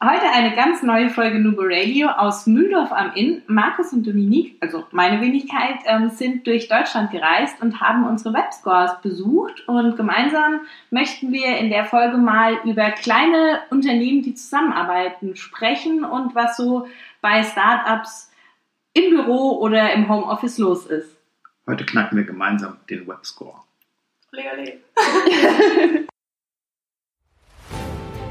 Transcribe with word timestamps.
Heute 0.00 0.30
eine 0.30 0.54
ganz 0.54 0.84
neue 0.84 1.10
Folge 1.10 1.40
Nubo 1.40 1.62
Radio 1.64 2.06
aus 2.06 2.46
Mühldorf 2.46 2.92
am 2.92 3.14
Inn. 3.14 3.42
Markus 3.48 3.92
und 3.92 4.06
Dominique, 4.06 4.56
also 4.60 4.86
meine 4.92 5.20
Wenigkeit, 5.20 5.80
ähm, 5.86 6.10
sind 6.10 6.46
durch 6.46 6.68
Deutschland 6.68 7.10
gereist 7.10 7.60
und 7.60 7.80
haben 7.80 8.06
unsere 8.06 8.32
Webscores 8.32 8.92
besucht. 9.02 9.66
Und 9.66 9.96
gemeinsam 9.96 10.60
möchten 10.92 11.32
wir 11.32 11.56
in 11.56 11.68
der 11.70 11.84
Folge 11.84 12.16
mal 12.16 12.60
über 12.64 12.92
kleine 12.92 13.62
Unternehmen, 13.70 14.22
die 14.22 14.34
zusammenarbeiten, 14.34 15.34
sprechen 15.34 16.04
und 16.04 16.32
was 16.36 16.56
so 16.56 16.86
bei 17.20 17.42
Startups 17.42 18.30
im 18.92 19.10
Büro 19.10 19.58
oder 19.58 19.92
im 19.94 20.08
Homeoffice 20.08 20.58
los 20.58 20.86
ist. 20.86 21.16
Heute 21.66 21.84
knacken 21.84 22.16
wir 22.16 22.24
gemeinsam 22.24 22.76
den 22.88 23.04
Webscore. 23.08 23.62
Leole. 24.30 24.78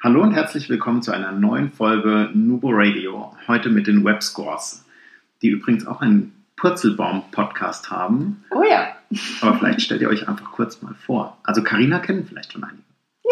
Hallo 0.00 0.22
und 0.22 0.32
herzlich 0.32 0.68
willkommen 0.68 1.02
zu 1.02 1.10
einer 1.10 1.32
neuen 1.32 1.72
Folge 1.72 2.30
Nubo 2.32 2.68
Radio. 2.70 3.34
Heute 3.48 3.68
mit 3.68 3.88
den 3.88 4.04
Webscores, 4.04 4.84
die 5.42 5.48
übrigens 5.48 5.88
auch 5.88 6.00
einen 6.00 6.44
Purzelbaum-Podcast 6.54 7.90
haben. 7.90 8.44
Oh 8.52 8.62
ja. 8.62 8.90
Aber 9.40 9.58
vielleicht 9.58 9.80
stellt 9.80 10.00
ihr 10.00 10.08
euch 10.08 10.28
einfach 10.28 10.52
kurz 10.52 10.82
mal 10.82 10.94
vor. 10.94 11.36
Also 11.42 11.64
Karina 11.64 11.98
kennen 11.98 12.24
vielleicht 12.24 12.52
schon 12.52 12.62
einige. 12.62 12.84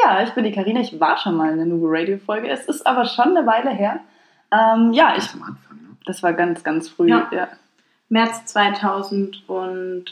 Ja, 0.03 0.25
ich 0.25 0.31
bin 0.31 0.43
die 0.43 0.51
Karina. 0.51 0.81
Ich 0.81 0.99
war 0.99 1.17
schon 1.19 1.37
mal 1.37 1.53
in 1.53 1.59
der 1.59 1.67
Nubo 1.67 1.87
Radio 1.89 2.19
Folge. 2.19 2.49
Es 2.49 2.65
ist 2.67 2.85
aber 2.85 3.05
schon 3.05 3.37
eine 3.37 3.47
Weile 3.47 3.71
her. 3.71 4.01
Ähm, 4.51 4.93
ja, 4.93 5.15
ich. 5.17 5.33
am 5.35 5.45
Anfang, 5.45 5.77
ne? 5.77 5.97
Das 6.05 6.25
war 6.25 6.33
ganz, 6.33 6.65
ganz 6.65 6.89
früh. 6.89 7.09
Ja. 7.09 7.29
ja. 7.31 7.47
März 8.09 8.45
2018. 8.47 10.05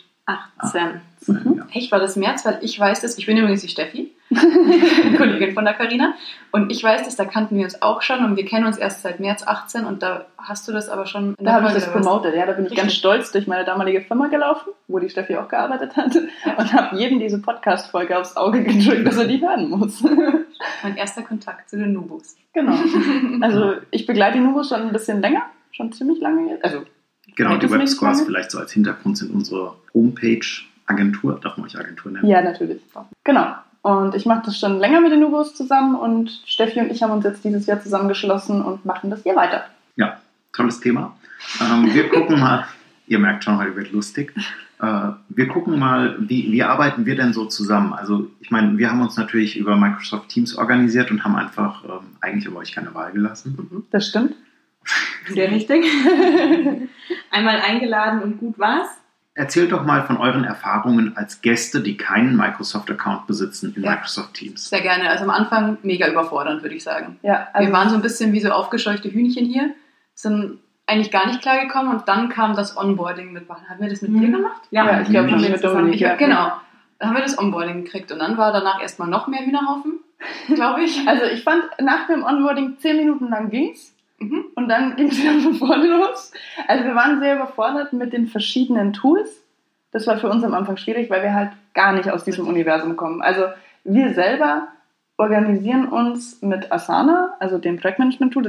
Mhm. 1.26 1.54
Ja. 1.56 1.66
Echt, 1.72 1.90
war 1.90 1.98
das 1.98 2.14
März? 2.14 2.46
Weil 2.46 2.60
ich 2.62 2.78
weiß 2.78 3.00
das, 3.00 3.18
ich 3.18 3.26
bin 3.26 3.38
übrigens 3.38 3.62
die 3.62 3.68
Steffi, 3.68 4.13
Kollegin 5.16 5.54
von 5.54 5.64
der 5.64 5.74
Karina 5.74 6.14
und 6.50 6.70
ich 6.70 6.82
weiß 6.82 7.04
das, 7.04 7.16
da 7.16 7.24
kannten 7.24 7.56
wir 7.56 7.64
uns 7.64 7.82
auch 7.82 8.02
schon 8.02 8.24
und 8.24 8.36
wir 8.36 8.44
kennen 8.44 8.66
uns 8.66 8.76
erst 8.76 9.02
seit 9.02 9.20
März 9.20 9.46
18 9.46 9.84
und 9.84 10.02
da 10.02 10.26
hast 10.38 10.68
du 10.68 10.72
das 10.72 10.88
aber 10.88 11.06
schon 11.06 11.34
in 11.38 11.44
Da 11.44 11.54
habe 11.54 11.68
ich 11.68 11.74
das 11.74 11.90
promotet. 11.90 12.34
Ja, 12.34 12.46
da 12.46 12.52
bin 12.52 12.66
ich 12.66 12.70
ganz 12.70 12.86
Richtig. 12.86 12.98
stolz 12.98 13.32
durch 13.32 13.46
meine 13.46 13.64
damalige 13.64 14.00
Firma 14.00 14.28
gelaufen, 14.28 14.72
wo 14.88 14.98
die 14.98 15.08
Steffi 15.08 15.36
auch 15.36 15.48
gearbeitet 15.48 15.96
hat. 15.96 16.14
Und 16.14 16.72
habe 16.72 16.96
jedem 16.96 17.18
diese 17.18 17.40
Podcast-Folge 17.40 18.18
aufs 18.18 18.36
Auge 18.36 18.62
gedrückt, 18.62 19.06
dass 19.06 19.16
er 19.16 19.26
die 19.26 19.40
hören 19.40 19.70
muss. 19.70 20.02
Mein 20.82 20.96
erster 20.96 21.22
Kontakt 21.22 21.70
zu 21.70 21.76
den 21.76 21.92
Nubus. 21.92 22.36
genau. 22.52 22.76
Also 23.40 23.74
ich 23.90 24.06
begleite 24.06 24.38
die 24.38 24.44
Nubus 24.44 24.68
schon 24.68 24.82
ein 24.82 24.92
bisschen 24.92 25.20
länger, 25.20 25.42
schon 25.72 25.92
ziemlich 25.92 26.20
lange 26.20 26.50
jetzt. 26.50 26.64
Also 26.64 26.84
Genau, 27.36 27.56
die 27.56 27.70
Webscores 27.70 28.22
vielleicht 28.22 28.50
so 28.50 28.58
als 28.58 28.72
Hintergrund 28.72 29.18
sind 29.18 29.32
unsere 29.32 29.74
Homepage, 29.92 30.46
Agentur, 30.86 31.40
darf 31.42 31.56
man 31.56 31.66
euch 31.66 31.78
Agentur 31.78 32.12
nennen? 32.12 32.26
Ja, 32.26 32.42
natürlich. 32.42 32.80
Genau. 33.24 33.54
Und 33.84 34.14
ich 34.14 34.24
mache 34.24 34.46
das 34.46 34.58
schon 34.58 34.78
länger 34.78 35.02
mit 35.02 35.12
den 35.12 35.20
Nubos 35.20 35.54
zusammen 35.54 35.94
und 35.94 36.40
Steffi 36.46 36.80
und 36.80 36.90
ich 36.90 37.02
haben 37.02 37.12
uns 37.12 37.22
jetzt 37.22 37.44
dieses 37.44 37.66
Jahr 37.66 37.82
zusammengeschlossen 37.82 38.62
und 38.62 38.86
machen 38.86 39.10
das 39.10 39.24
hier 39.24 39.36
weiter. 39.36 39.66
Ja, 39.96 40.22
tolles 40.54 40.80
Thema. 40.80 41.14
Ähm, 41.60 41.92
wir 41.92 42.08
gucken 42.08 42.40
mal, 42.40 42.64
ihr 43.06 43.18
merkt 43.18 43.44
schon, 43.44 43.58
heute 43.58 43.76
wird 43.76 43.92
lustig. 43.92 44.32
Äh, 44.80 45.10
wir 45.28 45.48
gucken 45.48 45.78
mal, 45.78 46.16
wie, 46.18 46.50
wie 46.50 46.62
arbeiten 46.62 47.04
wir 47.04 47.14
denn 47.14 47.34
so 47.34 47.44
zusammen? 47.44 47.92
Also, 47.92 48.30
ich 48.40 48.50
meine, 48.50 48.78
wir 48.78 48.90
haben 48.90 49.02
uns 49.02 49.18
natürlich 49.18 49.58
über 49.58 49.76
Microsoft 49.76 50.30
Teams 50.30 50.56
organisiert 50.56 51.10
und 51.10 51.22
haben 51.22 51.36
einfach 51.36 51.84
ähm, 51.84 52.06
eigentlich 52.22 52.46
über 52.46 52.60
euch 52.60 52.72
keine 52.72 52.94
Wahl 52.94 53.12
gelassen. 53.12 53.84
Das 53.90 54.08
stimmt. 54.08 54.34
Sehr 55.28 55.50
richtig. 55.50 55.84
Einmal 57.30 57.60
eingeladen 57.60 58.22
und 58.22 58.38
gut 58.38 58.58
war's. 58.58 58.88
Erzählt 59.36 59.72
doch 59.72 59.84
mal 59.84 60.02
von 60.04 60.16
euren 60.16 60.44
Erfahrungen 60.44 61.16
als 61.16 61.42
Gäste, 61.42 61.80
die 61.80 61.96
keinen 61.96 62.36
Microsoft-Account 62.36 63.26
besitzen 63.26 63.72
in 63.76 63.82
Ja. 63.82 63.90
Microsoft 63.92 64.34
Teams. 64.34 64.68
Sehr 64.70 64.80
gerne. 64.80 65.10
Also 65.10 65.24
am 65.24 65.30
Anfang 65.30 65.78
mega 65.82 66.06
überfordernd, 66.08 66.62
würde 66.62 66.76
ich 66.76 66.84
sagen. 66.84 67.18
Ja, 67.22 67.48
also 67.52 67.66
wir 67.68 67.74
waren 67.74 67.88
so 67.88 67.96
ein 67.96 68.02
bisschen 68.02 68.32
wie 68.32 68.40
so 68.40 68.50
aufgescheuchte 68.50 69.10
Hühnchen 69.10 69.44
hier, 69.44 69.70
sind 70.14 70.58
eigentlich 70.86 71.10
gar 71.10 71.26
nicht 71.26 71.40
klargekommen 71.42 71.92
und 71.92 72.06
dann 72.08 72.28
kam 72.28 72.54
das 72.54 72.76
Onboarding 72.76 73.32
mit. 73.32 73.48
Haben 73.48 73.80
wir 73.80 73.88
das 73.88 74.02
mit 74.02 74.12
Mhm. 74.12 74.20
dir 74.20 74.30
gemacht? 74.32 74.62
Ja, 74.70 75.00
ich 75.00 75.08
glaube 75.08 75.28
wir 75.30 75.36
mit 75.36 75.64
Dominik. 75.64 75.94
Ich, 75.96 76.00
Ja. 76.02 76.14
Genau. 76.14 76.52
Da 77.00 77.08
haben 77.08 77.16
wir 77.16 77.22
das 77.22 77.36
Onboarding 77.38 77.84
gekriegt 77.84 78.12
und 78.12 78.20
dann 78.20 78.36
war 78.36 78.52
danach 78.52 78.80
erstmal 78.80 79.08
noch 79.08 79.26
mehr 79.26 79.44
Hühnerhaufen, 79.44 79.94
glaube 80.54 80.82
ich. 80.84 81.08
Also 81.08 81.24
ich 81.24 81.42
fand, 81.42 81.64
nach 81.82 82.06
dem 82.06 82.22
Onboarding 82.22 82.78
zehn 82.78 82.98
Minuten 82.98 83.28
lang 83.30 83.50
ging's 83.50 83.93
Mhm. 84.24 84.44
und 84.54 84.68
dann 84.68 84.96
ging 84.96 85.08
es 85.08 85.22
wieder 85.22 85.40
von 85.40 85.54
vorne 85.54 85.86
los. 85.86 86.32
Also 86.68 86.84
wir 86.84 86.94
waren 86.94 87.20
sehr 87.20 87.36
überfordert 87.36 87.92
mit 87.92 88.12
den 88.12 88.26
verschiedenen 88.26 88.92
Tools. 88.92 89.30
Das 89.92 90.06
war 90.06 90.18
für 90.18 90.28
uns 90.28 90.42
am 90.44 90.54
Anfang 90.54 90.76
schwierig, 90.76 91.08
weil 91.10 91.22
wir 91.22 91.34
halt 91.34 91.50
gar 91.74 91.92
nicht 91.92 92.10
aus 92.10 92.24
diesem 92.24 92.46
Universum 92.48 92.96
kommen. 92.96 93.22
Also 93.22 93.44
wir 93.84 94.12
selber 94.14 94.68
organisieren 95.16 95.86
uns 95.88 96.42
mit 96.42 96.72
Asana, 96.72 97.34
also 97.38 97.58
dem 97.58 97.78
Projektmanagement-Tool. 97.78 98.46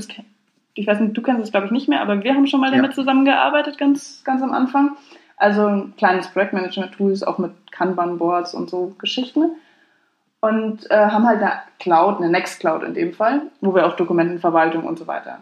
Ich 0.73 0.87
weiß 0.87 0.99
nicht, 0.99 1.15
du 1.15 1.21
kennst 1.21 1.43
es 1.43 1.51
glaube 1.51 1.67
ich 1.67 1.71
nicht 1.71 1.87
mehr, 1.87 2.01
aber 2.01 2.23
wir 2.23 2.33
haben 2.33 2.47
schon 2.47 2.59
mal 2.59 2.71
Ja. 2.71 2.77
damit 2.77 2.95
zusammengearbeitet, 2.95 3.77
ganz, 3.77 4.23
ganz 4.23 4.41
am 4.41 4.53
Anfang. 4.53 4.97
Also 5.37 5.67
ein 5.67 5.93
kleines 5.97 6.27
Projektmanagement-Tool 6.29 7.15
auch 7.25 7.37
mit 7.37 7.51
Kanban-Boards 7.71 8.53
und 8.53 8.69
so 8.69 8.95
Geschichten. 8.97 9.51
Und 10.41 10.89
äh, 10.91 10.95
haben 11.07 11.27
halt 11.27 11.41
eine 11.41 11.53
Cloud, 11.79 12.17
eine 12.17 12.29
Nextcloud 12.29 12.83
in 12.83 12.93
dem 12.93 13.13
Fall, 13.13 13.41
wo 13.61 13.73
wir 13.73 13.85
auch 13.87 13.95
Dokumentenverwaltung 13.95 14.83
und 14.83 14.99
so 14.99 15.07
weiter. 15.07 15.39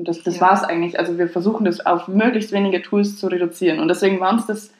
Und 0.00 0.08
das, 0.08 0.22
das 0.22 0.36
Ja. 0.36 0.40
war 0.40 0.52
es 0.54 0.64
eigentlich. 0.64 0.98
Also 0.98 1.18
wir 1.18 1.28
versuchen 1.28 1.66
das 1.66 1.84
auf 1.84 2.08
möglichst 2.08 2.52
wenige 2.52 2.80
Tools 2.80 3.18
zu 3.18 3.26
reduzieren. 3.26 3.80
Und 3.80 3.88
deswegen 3.88 4.18
war 4.18 4.32
uns 4.32 4.46
das 4.46 4.72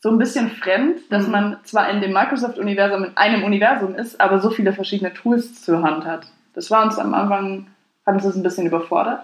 so 0.00 0.08
ein 0.10 0.18
bisschen 0.18 0.50
fremd, 0.50 0.98
dass 1.10 1.26
Mhm. 1.26 1.30
man 1.32 1.56
zwar 1.62 1.88
in 1.88 2.00
dem 2.00 2.12
Microsoft-Universum 2.12 3.04
in 3.04 3.16
einem 3.16 3.44
Universum 3.44 3.94
ist, 3.94 4.20
aber 4.20 4.40
so 4.40 4.50
viele 4.50 4.72
verschiedene 4.72 5.14
Tools 5.14 5.62
zur 5.64 5.82
Hand 5.82 6.04
hat. 6.04 6.26
Das 6.54 6.68
war 6.68 6.82
uns 6.84 6.98
am 6.98 7.14
Anfang, 7.14 7.68
hat 8.04 8.14
uns 8.14 8.24
das 8.24 8.34
ein 8.34 8.42
bisschen 8.42 8.66
überfordert. 8.66 9.22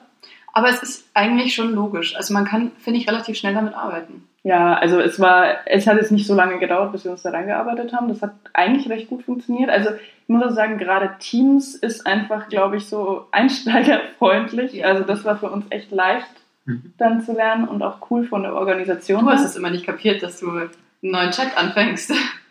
Aber 0.53 0.69
es 0.69 0.81
ist 0.81 1.11
eigentlich 1.13 1.55
schon 1.57 1.75
logisch. 1.75 2.15
Also 2.15 2.33
man 2.33 2.45
kann, 2.45 2.71
finde 2.79 3.01
ich, 3.01 3.09
relativ 3.09 3.37
schnell 3.37 3.55
damit 3.55 3.75
arbeiten. 3.75 4.29
Ja, 4.45 4.75
also 4.75 5.01
es 5.01 5.19
war, 5.19 5.67
es 5.67 5.89
hat 5.89 5.97
jetzt 5.97 6.13
nicht 6.13 6.27
so 6.29 6.35
lange 6.37 6.61
gedauert, 6.61 6.93
bis 6.93 7.05
wir 7.05 7.11
uns 7.11 7.23
da 7.23 7.31
reingearbeitet 7.31 7.93
haben. 7.93 8.07
Das 8.07 8.23
hat 8.23 8.31
eigentlich 8.53 8.89
recht 8.89 9.09
gut 9.09 9.25
funktioniert. 9.25 9.71
Also 9.71 9.91
ich 10.27 10.35
muss 10.35 10.43
auch 10.43 10.51
sagen, 10.55 10.77
gerade 10.79 11.15
Teams 11.21 11.77
ist 11.77 12.05
einfach, 12.07 12.49
glaube 12.49 12.77
ich, 12.79 12.87
so 12.87 13.27
einsteigerfreundlich. 13.31 14.73
Ja. 14.75 14.87
Also 14.87 15.05
das 15.05 15.25
war 15.25 15.39
für 15.39 15.51
uns 15.51 15.65
echt 15.71 15.91
leicht, 15.93 16.27
Mhm. 16.69 16.93
dann 16.99 17.23
zu 17.23 17.33
lernen 17.33 17.69
und 17.69 17.81
auch 17.83 18.11
cool 18.11 18.25
von 18.27 18.43
der 18.43 18.53
Organisation. 18.55 19.25
Du 19.25 19.31
hast 19.31 19.45
es 19.45 19.55
immer 19.55 19.71
nicht 19.71 19.87
kapiert, 19.87 20.21
dass 20.25 20.41
du 20.41 20.51
einen 20.51 20.71
neuen 21.01 21.31
Chat 21.31 21.57
anfängst. 21.57 22.11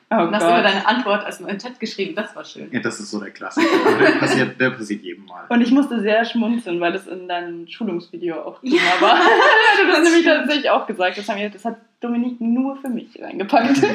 oh 0.10 0.16
Und 0.16 0.34
hast 0.34 0.44
immer 0.44 0.62
Gott. 0.62 0.64
deine 0.64 0.88
Antwort 0.88 1.26
als 1.26 1.42
neuen 1.42 1.58
Chat 1.60 1.82
geschrieben. 1.82 2.16
Das 2.16 2.34
war 2.34 2.46
schön. 2.46 2.70
Ja, 2.72 2.80
das 2.80 3.02
ist 3.02 3.12
so 3.12 3.20
der 3.20 3.32
Klassiker. 3.32 3.68
Der, 4.00 4.12
passiert, 4.12 4.62
der 4.62 4.70
passiert 4.70 5.04
jedem 5.04 5.26
Mal. 5.26 5.44
Und 5.50 5.60
ich 5.60 5.72
musste 5.72 6.00
sehr 6.00 6.24
schmunzeln, 6.24 6.80
weil 6.80 6.94
das 6.94 7.08
in 7.08 7.28
deinem 7.28 7.68
Schulungsvideo 7.68 8.42
auch 8.42 8.62
Thema 8.62 8.78
war. 9.02 9.18
du 9.86 9.92
hast 9.92 10.04
nämlich 10.04 10.24
tatsächlich 10.24 10.70
auch 10.70 10.88
gesagt, 10.88 11.18
das, 11.18 11.28
haben 11.28 11.40
wir, 11.40 11.50
das 11.50 11.66
hat 11.66 11.76
Dominique 12.00 12.40
nur 12.40 12.78
für 12.78 12.88
mich 12.88 13.22
reingepackt. 13.22 13.82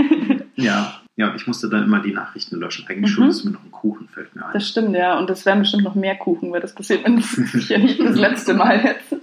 ja, 0.56 1.00
ja, 1.16 1.34
ich 1.34 1.46
musste 1.46 1.68
dann 1.68 1.84
immer 1.84 2.00
die 2.00 2.12
Nachrichten 2.12 2.56
löschen. 2.56 2.86
Eigentlich 2.88 3.10
Mhm. 3.12 3.14
schuldest 3.14 3.42
du 3.44 3.48
mir 3.48 3.54
noch 3.54 3.62
einen 3.62 3.70
Kuchen, 3.70 4.08
fällt 4.08 4.34
mir 4.34 4.46
ein. 4.46 4.52
Das 4.52 4.68
stimmt, 4.68 4.96
ja. 4.96 5.16
Und 5.18 5.30
das 5.30 5.46
werden 5.46 5.60
bestimmt 5.60 5.84
noch 5.84 5.94
mehr 5.94 6.16
Kuchen, 6.16 6.50
weil 6.52 6.60
das 6.60 6.74
passiert 6.74 7.04
uns 7.08 7.30
sicher 7.32 7.78
nicht 7.78 8.00
das 8.00 8.16
letzte 8.16 8.54
Mal 8.54 8.82
jetzt. 8.84 9.14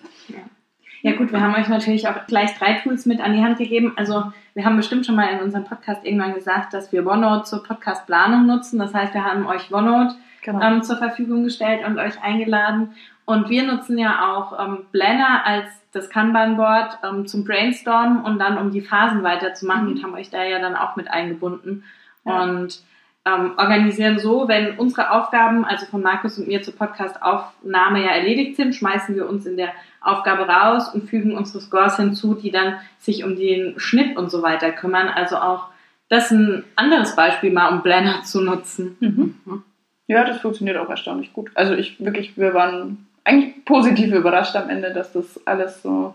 Ja 1.04 1.16
gut, 1.16 1.31
wir 1.31 1.42
haben 1.42 1.56
euch 1.56 1.68
natürlich 1.68 2.07
auch 2.07 2.27
gleich 2.27 2.56
drei 2.60 2.74
Tools 2.75 3.07
mit 3.07 3.21
an 3.21 3.33
die 3.33 3.42
Hand 3.44 3.57
gegeben. 3.57 3.94
Also 3.95 4.31
wir 4.54 4.66
haben 4.66 4.77
bestimmt 4.77 5.06
schon 5.06 5.16
mal 5.16 5.30
in 5.33 5.39
unserem 5.39 5.63
Podcast 5.63 6.06
irgendwann 6.06 6.36
gesagt, 6.36 6.74
dass 6.75 6.92
wir 6.92 7.06
OneNote 7.07 7.45
zur 7.45 7.63
Podcast-Planung 7.63 8.45
nutzen. 8.45 8.77
Das 8.77 8.94
heißt, 8.94 9.13
wir 9.16 9.24
haben 9.25 9.48
euch 9.48 9.71
OneNote 9.74 10.13
Genau. 10.42 10.62
ähm, 10.62 10.84
zur 10.84 10.98
Verfügung 10.98 11.44
gestellt 11.44 11.86
und 11.86 11.98
euch 12.00 12.22
eingeladen. 12.24 12.94
Und 13.26 13.50
wir 13.50 13.64
nutzen 13.64 13.98
ja 13.98 14.34
auch 14.34 14.60
ähm, 14.60 14.86
Planner 14.92 15.46
als 15.46 15.66
das 15.94 16.10
Kanban-Board 16.10 17.00
ähm, 17.04 17.28
zum 17.28 17.44
Brainstormen 17.44 18.24
und 18.24 18.40
dann 18.40 18.58
um 18.58 18.72
die 18.72 18.82
Phasen 18.82 19.24
weiterzumachen 19.24 19.86
Mhm. 19.86 19.92
und 19.92 20.04
haben 20.04 20.14
euch 20.16 20.30
da 20.30 20.44
ja 20.44 20.60
dann 20.60 20.76
auch 20.76 20.96
mit 20.96 21.10
eingebunden. 21.10 21.84
Ja. 22.26 22.44
Und 22.44 22.82
ähm, 23.26 23.52
organisieren 23.58 24.18
so, 24.18 24.48
wenn 24.48 24.80
unsere 24.80 25.12
Aufgaben, 25.12 25.64
also 25.64 25.86
von 25.86 26.02
Markus 26.02 26.40
und 26.40 26.48
mir 26.48 26.64
zur 26.64 26.76
Podcast-Aufnahme 26.76 28.04
ja 28.04 28.10
erledigt 28.12 28.56
sind, 28.56 28.74
schmeißen 28.74 29.16
wir 29.16 29.30
uns 29.30 29.46
in 29.46 29.58
der 29.58 29.70
Aufgabe 30.02 30.48
raus 30.48 30.92
und 30.94 31.08
fügen 31.08 31.38
unsere 31.38 31.62
Scores 31.62 31.98
hinzu, 31.98 32.34
die 32.34 32.50
dann 32.52 32.78
sich 32.98 33.24
um 33.24 33.36
den 33.36 33.80
Schnitt 33.80 34.18
und 34.18 34.32
so 34.32 34.42
weiter 34.42 34.72
kümmern. 34.72 35.08
Also 35.08 35.38
auch 35.38 35.68
das 36.10 36.32
ein 36.32 36.64
anderes 36.76 37.16
Beispiel 37.16 37.52
mal, 37.52 37.70
um 37.72 37.84
Planner 37.84 38.24
zu 38.24 38.42
nutzen. 38.42 38.98
Mhm. 39.00 39.64
Ja, 40.12 40.24
das 40.25 40.40
funktioniert 40.42 40.78
auch 40.78 40.90
erstaunlich 40.90 41.31
gut. 41.34 41.50
Also 41.56 41.74
ich 41.74 42.00
wirklich, 42.04 42.38
wir 42.38 42.54
waren 42.54 43.08
eigentlich 43.24 43.63
positiv 43.66 44.13
überrascht 44.13 44.56
am 44.56 44.69
Ende, 44.69 44.92
dass 44.94 45.13
das 45.13 45.40
alles 45.48 45.81
so, 45.81 46.13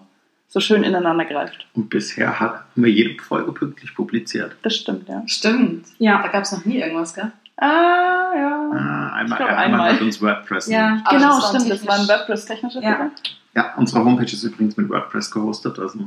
so 0.48 0.60
schön 0.60 0.82
ineinander 0.84 1.24
greift. 1.24 1.66
Und 1.74 1.88
bisher 1.88 2.38
haben 2.40 2.58
wir 2.74 2.90
jede 2.90 3.22
Folge 3.22 3.52
pünktlich 3.52 3.94
publiziert. 3.94 4.56
Das 4.62 4.76
stimmt, 4.76 5.08
ja. 5.08 5.22
Stimmt. 5.26 5.86
Ja. 5.98 6.20
Da 6.22 6.28
gab 6.28 6.42
es 6.42 6.52
noch 6.52 6.64
nie 6.64 6.78
irgendwas, 6.80 7.14
gell? 7.14 7.30
Ah, 7.58 8.32
ja. 8.36 8.70
Ah, 8.74 9.12
einmal, 9.14 9.38
glaub, 9.38 9.48
einmal, 9.50 9.64
einmal. 9.64 9.92
hat 9.94 10.00
uns 10.02 10.20
WordPress. 10.20 10.66
Ja. 10.68 11.02
Genau, 11.10 11.40
das 11.40 11.48
stimmt. 11.50 11.70
Das 11.70 11.86
war 11.86 11.94
ein 11.94 12.00
technisch- 12.00 12.18
WordPress-technischer 12.18 12.82
Ja. 12.82 12.94
Fehler. 12.96 13.10
Ja, 13.54 13.74
unsere 13.78 14.04
Homepage 14.04 14.24
ist 14.26 14.42
übrigens 14.42 14.76
mit 14.76 14.90
WordPress 14.90 15.30
gehostet, 15.30 15.78
also 15.78 16.00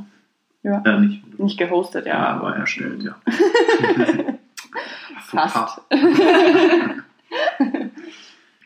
Ja. 0.62 0.80
äh, 0.84 1.00
nicht, 1.00 1.38
Nicht 1.40 1.58
gehostet, 1.58 2.06
ja. 2.06 2.12
ja, 2.14 2.26
aber 2.36 2.54
erstellt, 2.56 3.02
ja. 3.02 3.16
Fast. 5.26 5.80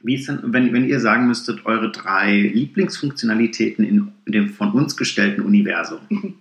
Wie 0.05 0.17
ist 0.17 0.29
denn, 0.29 0.41
wenn, 0.43 0.73
wenn 0.75 0.87
ihr 0.87 1.01
sagen 1.01 1.27
müsstet, 1.27 1.65
eure 1.65 1.91
drei 1.91 2.33
Lieblingsfunktionalitäten 2.33 3.85
in, 3.85 4.13
dem 4.27 4.51
von 4.51 4.73
uns 4.73 4.99
gestellten 4.99 5.41
Universum? 5.41 6.01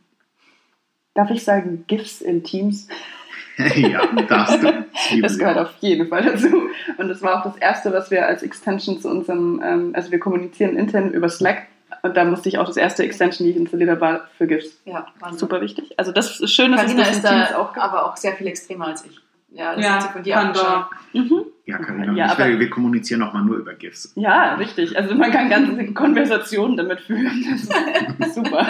Darf 1.14 1.30
ich 1.30 1.44
sagen, 1.44 1.86
GIFs 1.88 2.22
in 2.22 2.44
Teams? 2.44 2.90
ja, 3.76 4.06
darfst 4.28 4.64
du. 4.64 4.86
Das 5.22 5.38
gehört 5.38 5.58
auf 5.58 5.74
jeden 5.80 6.08
Fall 6.08 6.24
dazu. 6.24 6.70
Und 6.98 7.08
das 7.08 7.22
war 7.22 7.40
auch 7.40 7.44
das 7.44 7.58
Erste, 7.58 7.94
was 7.94 8.10
wir 8.10 8.26
als 8.26 8.42
Extension 8.42 9.00
zu 9.00 9.10
unserem, 9.10 9.62
ähm, 9.64 9.92
also 9.94 10.12
wir 10.12 10.20
kommunizieren 10.20 10.76
intern 10.76 11.12
über 11.12 11.30
Slack. 11.30 11.68
Und 12.02 12.18
da 12.18 12.26
musste 12.26 12.50
ich 12.50 12.58
auch 12.58 12.66
das 12.66 12.78
erste 12.78 13.04
Extension, 13.04 13.46
die 13.46 13.52
ich 13.52 13.58
installiert 13.58 13.92
habe, 13.92 14.02
war 14.02 14.28
für 14.38 14.48
GIFs. 14.48 14.82
Ja, 14.86 15.08
Wahnsinn. 15.20 15.40
Super 15.40 15.62
wichtig. 15.62 15.94
Also 15.98 16.12
das 16.12 16.40
ist 16.40 16.52
schön, 16.52 16.72
dass 16.72 16.86
es 16.86 16.96
das 16.96 17.12
ist 17.12 17.24
da 17.24 17.58
auch 17.58 17.74
gibt. 17.74 17.84
aber 17.84 18.06
auch 18.06 18.18
sehr 18.18 18.34
viel 18.34 18.48
extremer 18.48 18.88
als 18.88 19.06
ich. 19.06 19.20
Ja, 19.56 19.76
das 19.76 19.86
Ja, 19.86 19.92
hat 19.94 20.02
sie 20.04 20.10
von 20.10 20.24
dir 20.24 20.34
Pandora. 20.34 20.90
Mhm. 21.14 21.44
Ja, 21.66 21.78
Carina, 21.78 22.14
Ja, 22.14 22.32
aber- 22.32 22.60
wir 22.60 22.70
kommunizieren 22.70 23.22
auch 23.22 23.34
mal 23.34 23.44
nur 23.44 23.58
über 23.58 23.74
GIFs. 23.76 24.12
Ja, 24.16 24.56
richtig. 24.56 24.98
Also 24.98 25.14
man 25.16 25.32
kann 25.32 25.50
ganze 25.50 25.94
Konversationen 25.94 26.76
damit 26.76 27.02
führen. 27.02 27.46
Das 28.20 28.30
ist 28.30 28.36
super. 28.36 28.68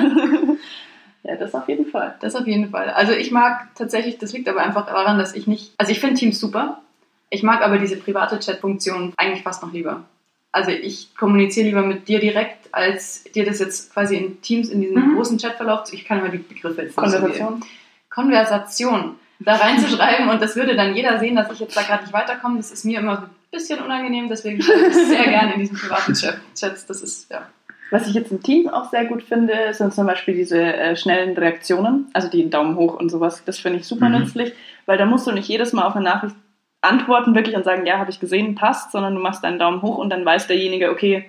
Ja, 1.24 1.36
das 1.38 1.54
auf 1.56 1.68
jeden 1.70 1.86
Fall. 1.86 2.16
Das 2.20 2.36
auf 2.36 2.46
jeden 2.46 2.70
Fall. 2.70 2.90
Also 2.90 3.14
ich 3.14 3.32
mag 3.32 3.70
tatsächlich, 3.76 4.18
das 4.18 4.34
liegt 4.34 4.50
aber 4.50 4.62
einfach 4.62 4.86
daran, 4.86 5.18
dass 5.18 5.34
ich 5.36 5.48
nicht, 5.48 5.74
also 5.78 5.92
ich 5.92 6.00
finde 6.02 6.16
Teams 6.16 6.38
super. 6.40 6.82
Ich 7.30 7.44
mag 7.44 7.62
aber 7.62 7.78
diese 7.78 7.96
private 7.96 8.40
Chat-Funktion 8.40 9.14
eigentlich 9.16 9.42
fast 9.44 9.64
noch 9.64 9.72
lieber. 9.72 10.04
Also 10.52 10.70
ich 10.72 11.16
kommuniziere 11.16 11.66
lieber 11.68 11.82
mit 11.82 12.08
dir 12.10 12.20
direkt, 12.20 12.68
als 12.74 13.24
dir 13.24 13.46
das 13.46 13.60
jetzt 13.60 13.94
quasi 13.94 14.18
in 14.18 14.42
Teams 14.42 14.70
in 14.70 14.82
diesem 14.82 14.98
Mhm. 15.12 15.16
großen 15.16 15.38
Chatverlauf, 15.40 15.92
ich 15.94 16.04
kann 16.06 16.20
immer 16.20 16.30
die 16.30 16.38
Begriffe 16.40 16.82
jetzt 16.84 16.96
Konversation. 16.98 17.64
Konversation 18.10 19.16
da 19.46 19.56
reinzuschreiben 19.56 20.30
und 20.30 20.42
das 20.42 20.56
würde 20.56 20.76
dann 20.76 20.96
jeder 20.96 21.20
sehen, 21.20 21.36
dass 21.36 21.52
ich 21.52 21.60
jetzt 21.60 21.76
da 21.78 21.82
gerade 21.82 22.04
nicht 22.04 22.14
weiterkomme. 22.14 22.58
Das 22.58 22.72
ist 22.72 22.86
mir 22.86 23.00
immer 23.00 23.18
so 23.18 23.22
ein 23.24 23.30
bisschen 23.52 23.80
unangenehm, 23.84 24.28
deswegen 24.30 24.62
schreibe 24.62 24.88
ich 24.88 24.94
sehr 24.94 25.24
gerne 25.26 25.54
in 25.56 25.60
diesen 25.62 25.78
privaten 25.78 26.14
Chat- 26.14 26.40
Chats. 26.56 26.86
Das 26.86 27.02
ist, 27.02 27.30
ja. 27.32 27.48
Was 27.92 28.08
ich 28.08 28.14
jetzt 28.16 28.32
im 28.32 28.42
Team 28.42 28.70
auch 28.70 28.90
sehr 28.90 29.06
gut 29.06 29.22
finde, 29.22 29.54
sind 29.74 29.94
zum 29.94 30.08
Beispiel 30.08 30.34
diese 30.34 30.60
äh, 30.62 30.96
schnellen 30.96 31.38
Reaktionen, 31.38 32.08
also 32.14 32.28
die 32.30 32.50
Daumen 32.50 32.76
hoch 32.76 33.00
und 33.00 33.10
sowas. 33.10 33.44
Das 33.46 33.60
finde 33.60 33.80
ich 33.80 33.88
super 33.88 34.10
Mhm. 34.10 34.20
nützlich, 34.20 34.54
weil 34.88 34.98
da 34.98 35.06
musst 35.06 35.28
du 35.28 35.32
nicht 35.32 35.48
jedes 35.48 35.74
Mal 35.74 35.84
auf 35.84 35.96
eine 35.96 36.06
Nachricht 36.06 36.36
antworten 36.82 37.36
wirklich 37.36 37.56
und 37.56 37.64
sagen, 37.64 37.86
ja, 37.86 38.00
habe 38.00 38.10
ich 38.10 38.20
gesehen, 38.20 38.56
passt, 38.56 38.92
sondern 38.92 39.16
du 39.16 39.22
machst 39.22 39.44
deinen 39.44 39.60
Daumen 39.60 39.82
hoch 39.82 39.98
und 40.00 40.10
dann 40.10 40.26
weiß 40.26 40.48
derjenige, 40.48 40.90
okay, 40.92 41.26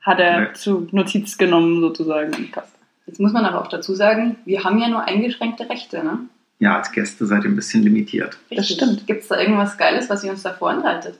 hat 0.00 0.18
er 0.18 0.40
Ja. 0.42 0.52
zu 0.54 0.88
Notiz 0.92 1.36
genommen 1.36 1.80
sozusagen 1.80 2.34
und 2.34 2.50
passt. 2.50 2.74
Jetzt 3.06 3.20
muss 3.20 3.32
man 3.32 3.44
aber 3.44 3.60
auch 3.60 3.66
dazu 3.68 3.94
sagen, 3.94 4.36
wir 4.46 4.64
haben 4.64 4.78
ja 4.78 4.88
nur 4.88 5.04
eingeschränkte 5.04 5.68
Rechte, 5.68 6.02
ne? 6.02 6.20
Ja, 6.60 6.76
als 6.76 6.92
Gäste 6.92 7.26
seid 7.26 7.42
ihr 7.44 7.50
ein 7.50 7.56
bisschen 7.56 7.82
limitiert. 7.82 8.38
Das 8.50 8.68
stimmt. 8.68 9.06
Gibt 9.06 9.22
es 9.22 9.28
da 9.28 9.40
irgendwas 9.40 9.76
Geiles, 9.78 10.08
was 10.08 10.22
ihr 10.22 10.30
uns 10.30 10.42
da 10.42 10.52
vorenthaltet? 10.52 11.18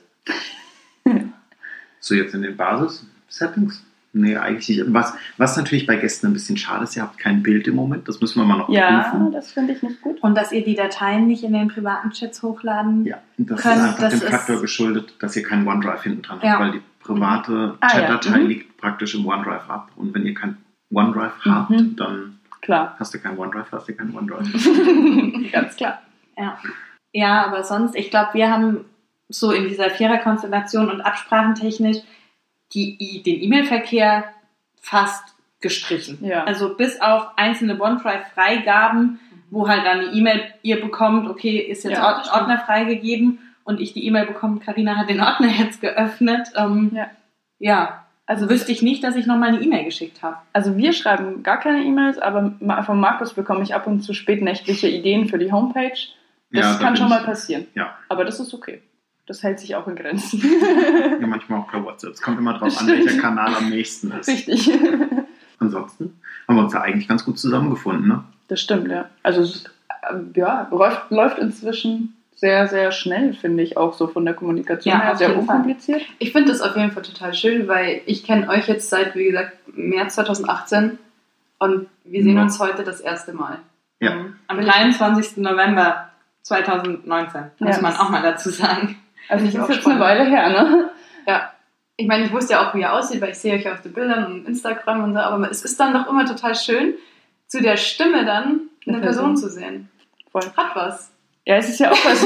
So 1.99 2.15
jetzt 2.15 2.33
in 2.33 2.41
den 2.41 2.57
Basis-Settings? 2.57 3.83
Nee, 4.13 4.35
eigentlich 4.35 4.67
nicht. 4.69 4.83
Was, 4.93 5.13
was 5.37 5.55
natürlich 5.55 5.87
bei 5.87 5.95
Gästen 5.95 6.27
ein 6.27 6.33
bisschen 6.33 6.57
schade 6.57 6.83
ist, 6.83 6.95
ihr 6.97 7.01
habt 7.03 7.17
kein 7.17 7.41
Bild 7.43 7.67
im 7.67 7.75
Moment. 7.75 8.07
Das 8.09 8.19
müssen 8.19 8.39
wir 8.39 8.45
mal 8.45 8.57
noch 8.57 8.69
Ja, 8.69 9.03
prüfen. 9.03 9.31
das 9.31 9.51
finde 9.51 9.73
ich 9.73 9.81
nicht 9.83 10.01
gut. 10.01 10.21
Und 10.21 10.35
dass 10.35 10.51
ihr 10.51 10.63
die 10.65 10.75
Dateien 10.75 11.27
nicht 11.27 11.43
in 11.43 11.53
den 11.53 11.69
privaten 11.69 12.09
Chats 12.11 12.43
hochladen. 12.43 13.05
Ja, 13.05 13.19
das 13.37 13.61
Können- 13.61 13.75
ist 13.77 13.83
einfach 13.83 13.99
das 13.99 14.19
dem 14.19 14.29
Faktor 14.29 14.55
ist- 14.55 14.61
geschuldet, 14.61 15.13
dass 15.19 15.35
ihr 15.37 15.43
keinen 15.43 15.65
OneDrive 15.67 16.03
hinten 16.03 16.21
dran 16.23 16.39
Ja. 16.43 16.49
habt, 16.51 16.61
weil 16.61 16.71
die 16.73 16.81
private 16.99 17.77
Ah, 17.79 17.87
ja. 17.87 17.99
Chat-Datei 17.99 18.39
Mhm. 18.39 18.47
liegt 18.47 18.77
praktisch 18.77 19.15
im 19.15 19.25
OneDrive 19.25 19.69
ab. 19.69 19.91
Und 19.95 20.13
wenn 20.13 20.25
ihr 20.25 20.33
kein 20.33 20.57
OneDrive 20.91 21.45
Mhm. 21.45 21.51
habt, 21.51 21.71
dann 21.99 22.39
Klar, 22.71 22.95
hast 22.99 23.13
du 23.13 23.19
kein 23.19 23.37
OneDrive, 23.37 23.71
hast 23.71 23.89
du 23.89 23.93
kein 23.93 24.15
OneDrive. 24.15 25.51
ganz 25.51 25.75
klar. 25.75 26.01
Ja. 26.37 26.57
ja, 27.11 27.45
aber 27.45 27.63
sonst, 27.63 27.95
ich 27.95 28.09
glaube, 28.09 28.33
wir 28.33 28.49
haben 28.49 28.85
so 29.27 29.51
in 29.51 29.67
dieser 29.67 29.89
Viererkonstellation 29.89 30.89
und 30.89 31.01
absprachentechnisch 31.01 31.97
die, 32.73 33.21
den 33.23 33.41
E-Mail-Verkehr 33.41 34.23
fast 34.79 35.35
gestrichen. 35.59 36.19
Ja. 36.23 36.45
Also 36.45 36.75
bis 36.75 37.01
auf 37.01 37.27
einzelne 37.35 37.79
OneDrive-Freigaben, 37.79 39.19
wo 39.49 39.67
halt 39.67 39.85
dann 39.85 39.99
eine 39.99 40.11
E-Mail 40.13 40.41
ihr 40.63 40.79
bekommt, 40.81 41.29
okay, 41.29 41.57
ist 41.57 41.83
jetzt 41.83 41.97
Ja. 41.97 42.23
Ordner 42.33 42.59
freigegeben 42.59 43.39
und 43.65 43.81
ich 43.81 43.93
die 43.93 44.05
E-Mail 44.05 44.25
bekomme, 44.25 44.59
Karina 44.59 44.95
hat 44.95 45.09
den 45.09 45.21
Ordner 45.21 45.49
jetzt 45.59 45.81
geöffnet. 45.81 46.47
Ähm, 46.55 46.91
Ja. 46.93 47.09
ja, 47.59 48.05
Also, 48.31 48.49
wüsste 48.49 48.71
ich 48.71 48.81
nicht, 48.81 49.03
dass 49.03 49.15
ich 49.17 49.25
nochmal 49.25 49.49
eine 49.49 49.61
E-Mail 49.61 49.83
geschickt 49.85 50.21
habe. 50.23 50.37
also 50.53 50.77
wir 50.77 50.93
schreiben 50.93 51.43
gar 51.43 51.59
keine 51.59 51.83
E-Mails, 51.83 52.17
aber 52.17 52.53
von 52.85 52.99
Markus 52.99 53.33
bekomme 53.33 53.63
ich 53.63 53.75
ab 53.75 53.87
und 53.87 54.01
zu 54.01 54.13
spätnächtliche 54.13 54.87
Ideen 54.87 55.27
für 55.27 55.37
die 55.37 55.51
Homepage. 55.51 55.91
Das 56.53 56.65
Ja, 56.65 56.77
kann 56.79 56.95
schon 56.95 57.07
ich- 57.07 57.13
mal 57.13 57.23
passieren. 57.23 57.67
Ja. 57.75 57.95
Aber 58.09 58.23
das 58.25 58.39
ist 58.39 58.53
okay. 58.53 58.81
Das 59.27 59.43
hält 59.43 59.59
sich 59.59 59.75
auch 59.75 59.87
in 59.87 59.95
Grenzen. 59.95 60.41
Ja, 61.21 61.27
manchmal 61.27 61.59
auch 61.59 61.67
per 61.69 61.83
WhatsApp. 61.83 62.13
Es 62.13 62.21
kommt 62.21 62.39
immer 62.39 62.53
drauf 62.53 62.77
an, 62.79 62.87
Stimmt. 62.87 63.05
welcher 63.05 63.21
Kanal 63.21 63.53
am 63.55 63.69
nächsten 63.69 64.11
ist. 64.11 64.27
Richtig. 64.29 64.71
Ansonsten 65.59 66.19
haben 66.47 66.55
wir 66.55 66.63
uns 66.63 66.73
ja 66.73 66.81
eigentlich 66.81 67.07
ganz 67.07 67.23
gut 67.25 67.37
zusammengefunden. 67.37 68.07
Ne? 68.07 68.23
Das 68.47 68.59
stimmt, 68.61 68.87
ja. 68.89 69.09
Also 69.23 69.41
äh, 69.43 70.15
ja, 70.35 70.67
läuft, 70.71 71.11
läuft 71.11 71.37
inzwischen 71.37 72.15
sehr, 72.41 72.67
sehr 72.67 72.91
schnell, 72.91 73.33
finde 73.33 73.61
ich, 73.63 73.77
auch 73.77 73.93
so 73.93 74.07
von 74.07 74.25
der 74.25 74.33
Kommunikation 74.33 74.91
Ja, 74.93 74.99
her. 75.01 75.11
auf 75.13 75.17
Sehr 75.19 75.29
jeden 75.29 75.45
Fall. 75.45 75.57
unkompliziert. 75.57 76.01
Ich 76.19 76.31
finde 76.31 76.51
das 76.51 76.59
auf 76.61 76.75
jeden 76.75 76.91
Fall 76.91 77.03
total 77.03 77.33
schön, 77.35 77.67
weil 77.67 78.01
ich 78.07 78.23
kenne 78.23 78.49
euch 78.49 78.67
jetzt 78.67 78.89
seit, 78.89 79.15
wie 79.15 79.25
gesagt, 79.25 79.53
März 79.75 80.15
2018 80.15 80.97
und 81.59 81.87
wir 82.03 82.23
sehen 82.23 82.35
Ja. 82.37 82.41
uns 82.43 82.59
heute 82.59 82.83
das 82.83 82.99
erste 82.99 83.33
Mal. 83.33 83.59
Ja. 83.99 84.15
Mhm. 84.15 84.35
Am 84.47 84.59
23. 84.59 85.37
November 85.37 86.09
2019, 86.41 87.41
muss 87.59 87.75
Ja. 87.77 87.81
man 87.81 87.95
auch 87.95 88.09
mal 88.09 88.21
dazu 88.23 88.49
sagen. 88.49 88.97
Also 89.29 89.45
das 89.45 89.53
ich 89.53 89.59
ist 89.61 89.69
jetzt 89.69 89.87
eine. 89.87 89.99
Weile 89.99 90.25
her, 90.25 90.49
ne? 90.49 90.89
Ja. 91.27 91.51
Ich 91.97 92.07
meine, 92.07 92.25
ich 92.25 92.31
wusste 92.33 92.53
ja 92.53 92.67
auch, 92.67 92.73
wie 92.73 92.79
ihr 92.81 92.91
aussieht, 92.91 93.21
weil 93.21 93.29
ich 93.29 93.37
sehe 93.37 93.53
euch 93.53 93.69
auf 93.69 93.81
den 93.81 93.93
Bildern 93.93 94.25
und 94.25 94.47
Instagram 94.47 95.03
und 95.03 95.13
so, 95.13 95.19
aber 95.19 95.51
es 95.51 95.63
ist 95.63 95.79
dann 95.79 95.93
doch 95.93 96.09
immer 96.09 96.25
total 96.25 96.55
schön, 96.55 96.95
zu 97.45 97.61
der 97.61 97.77
Stimme 97.77 98.25
dann 98.25 98.61
eine 98.87 98.95
Eine 98.97 98.99
Person 99.01 99.25
Person. 99.33 99.37
zu 99.37 99.49
sehen. 99.49 99.89
Voll. 100.31 100.41
Hat 100.57 100.75
was. 100.75 101.10
Ja, 101.45 101.55
es 101.55 101.69
ist 101.69 101.79
ja 101.79 101.91
auch 101.91 102.05
was, 102.05 102.23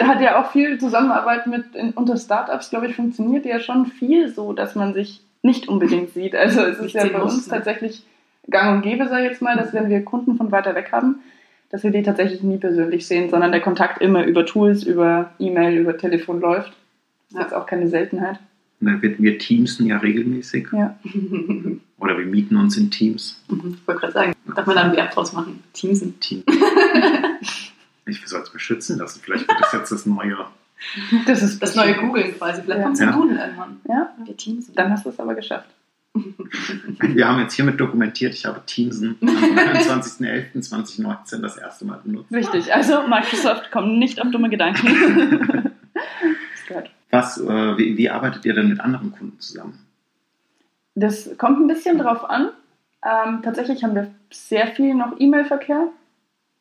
da 0.00 0.06
hat 0.08 0.20
ja 0.20 0.42
auch 0.42 0.50
viel 0.50 0.78
Zusammenarbeit 0.78 1.46
mit 1.46 1.74
in, 1.74 1.90
unter 1.92 2.16
Startups, 2.16 2.70
glaube 2.70 2.88
ich, 2.88 2.96
funktioniert 2.96 3.46
ja 3.46 3.60
schon 3.60 3.86
viel 3.86 4.28
so, 4.28 4.52
dass 4.52 4.74
man 4.74 4.92
sich 4.92 5.22
nicht 5.42 5.68
unbedingt 5.68 6.12
sieht. 6.14 6.34
Also 6.34 6.62
es 6.62 6.78
ist 6.80 6.92
ja 6.94 7.06
bei 7.06 7.18
muss, 7.20 7.34
uns 7.34 7.46
ne? 7.46 7.54
tatsächlich 7.54 8.02
gang 8.50 8.76
und 8.76 8.82
gäbe, 8.82 9.06
sag 9.08 9.18
ich 9.22 9.30
jetzt 9.30 9.42
mal, 9.42 9.56
dass 9.56 9.72
wenn 9.72 9.88
wir 9.88 10.04
Kunden 10.04 10.36
von 10.36 10.50
weiter 10.50 10.74
weg 10.74 10.90
haben, 10.90 11.20
dass 11.70 11.84
wir 11.84 11.90
die 11.92 12.02
tatsächlich 12.02 12.42
nie 12.42 12.58
persönlich 12.58 13.06
sehen, 13.06 13.30
sondern 13.30 13.52
der 13.52 13.60
Kontakt 13.60 14.00
immer 14.02 14.24
über 14.24 14.44
Tools, 14.46 14.82
über 14.82 15.30
E-Mail, 15.38 15.78
über 15.78 15.96
Telefon 15.96 16.40
läuft. 16.40 16.68
Das 16.68 17.30
ist 17.30 17.34
Ja. 17.36 17.42
jetzt 17.42 17.54
auch 17.54 17.66
keine 17.66 17.86
Seltenheit. 17.88 18.38
Wir, 18.80 19.00
wir 19.18 19.38
teamsen 19.38 19.86
ja 19.86 19.96
regelmäßig. 19.98 20.68
Ja. 20.72 20.96
Oder 21.98 22.18
wir 22.18 22.26
mieten 22.26 22.56
uns 22.56 22.76
in 22.76 22.90
Teams. 22.90 23.42
Ich 23.48 23.86
wollte 23.86 24.00
gerade 24.00 24.12
sagen, 24.12 24.32
darf 24.54 24.66
man 24.66 24.76
da 24.76 24.82
ein 24.82 24.96
Verb 24.96 25.12
draus 25.12 25.32
machen? 25.32 25.62
Teamsen. 25.72 26.18
Team. 26.20 26.42
ich 28.06 28.26
soll 28.26 28.42
es 28.42 28.50
beschützen 28.50 28.98
lassen. 28.98 29.20
Vielleicht 29.22 29.48
wird 29.48 29.60
das 29.60 29.72
jetzt 29.72 29.92
das 29.92 30.06
neue. 30.06 30.36
Das 31.26 31.42
ist 31.42 31.62
Das 31.62 31.74
neue 31.74 31.94
Googeln 31.96 32.34
quasi. 32.36 32.62
Vielleicht 32.62 32.78
Ja. 32.80 32.84
kommt 32.84 32.94
es 32.96 33.00
Ja. 33.00 33.12
Duden 33.12 33.38
irgendwann. 33.38 33.80
Ja, 33.88 34.12
Wir 34.24 34.36
Teamsen. 34.36 34.74
dann 34.74 34.90
hast 34.92 35.06
du 35.06 35.10
es 35.10 35.18
aber 35.20 35.34
geschafft. 35.34 35.68
Wir 37.00 37.28
haben 37.28 37.40
jetzt 37.40 37.52
hiermit 37.54 37.78
dokumentiert, 37.78 38.32
ich 38.32 38.46
habe 38.46 38.62
Teamsen 38.64 39.16
am 39.20 39.28
29.11.2019 39.28 41.42
das 41.42 41.58
erste 41.58 41.84
Mal 41.84 42.00
benutzt. 42.02 42.32
Richtig, 42.32 42.72
also 42.74 43.06
Microsoft 43.06 43.70
kommt 43.70 43.98
nicht 43.98 44.22
auf 44.22 44.30
dumme 44.30 44.48
Gedanken. 44.48 44.88
Was, 47.10 47.38
äh, 47.40 47.78
wie, 47.78 47.96
wie 47.96 48.10
arbeitet 48.10 48.44
ihr 48.44 48.54
denn 48.54 48.68
mit 48.68 48.80
anderen 48.80 49.12
Kunden 49.12 49.38
zusammen? 49.40 49.78
Das 50.94 51.30
kommt 51.38 51.60
ein 51.60 51.68
bisschen 51.68 51.98
drauf 51.98 52.28
an. 52.28 52.50
Ähm, 53.04 53.40
tatsächlich 53.42 53.84
haben 53.84 53.94
wir 53.94 54.10
sehr 54.32 54.66
viel 54.68 54.94
noch 54.94 55.14
E-Mail-Verkehr, 55.18 55.88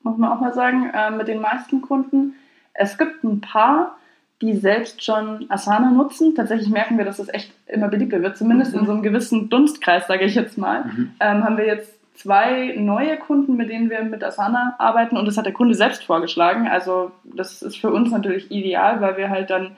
muss 0.05 0.17
man 0.17 0.31
auch 0.31 0.39
mal 0.39 0.53
sagen, 0.53 0.89
äh, 0.93 1.11
mit 1.11 1.27
den 1.27 1.41
meisten 1.41 1.81
Kunden. 1.81 2.35
Es 2.73 2.97
gibt 2.97 3.23
ein 3.23 3.41
paar, 3.41 3.97
die 4.41 4.53
selbst 4.53 5.03
schon 5.03 5.45
Asana 5.49 5.91
nutzen. 5.91 6.35
Tatsächlich 6.35 6.69
merken 6.69 6.97
wir, 6.97 7.05
dass 7.05 7.17
das 7.17 7.33
echt 7.33 7.51
immer 7.67 7.87
beliebter 7.87 8.21
wird, 8.21 8.37
zumindest 8.37 8.75
in 8.75 8.85
so 8.85 8.91
einem 8.91 9.01
gewissen 9.01 9.49
Dunstkreis, 9.49 10.07
sage 10.07 10.25
ich 10.25 10.35
jetzt 10.35 10.57
mal. 10.57 10.85
Mhm. 10.85 11.11
Ähm, 11.19 11.43
haben 11.43 11.57
wir 11.57 11.65
jetzt 11.65 11.91
zwei 12.13 12.75
neue 12.77 13.17
Kunden, 13.17 13.57
mit 13.57 13.69
denen 13.69 13.89
wir 13.89 14.03
mit 14.03 14.23
Asana 14.23 14.75
arbeiten 14.77 15.17
und 15.17 15.25
das 15.25 15.37
hat 15.37 15.45
der 15.45 15.53
Kunde 15.53 15.73
selbst 15.73 16.03
vorgeschlagen. 16.03 16.67
Also 16.67 17.11
das 17.23 17.61
ist 17.61 17.77
für 17.77 17.91
uns 17.91 18.11
natürlich 18.11 18.51
ideal, 18.51 19.01
weil 19.01 19.17
wir 19.17 19.29
halt 19.29 19.49
dann 19.49 19.75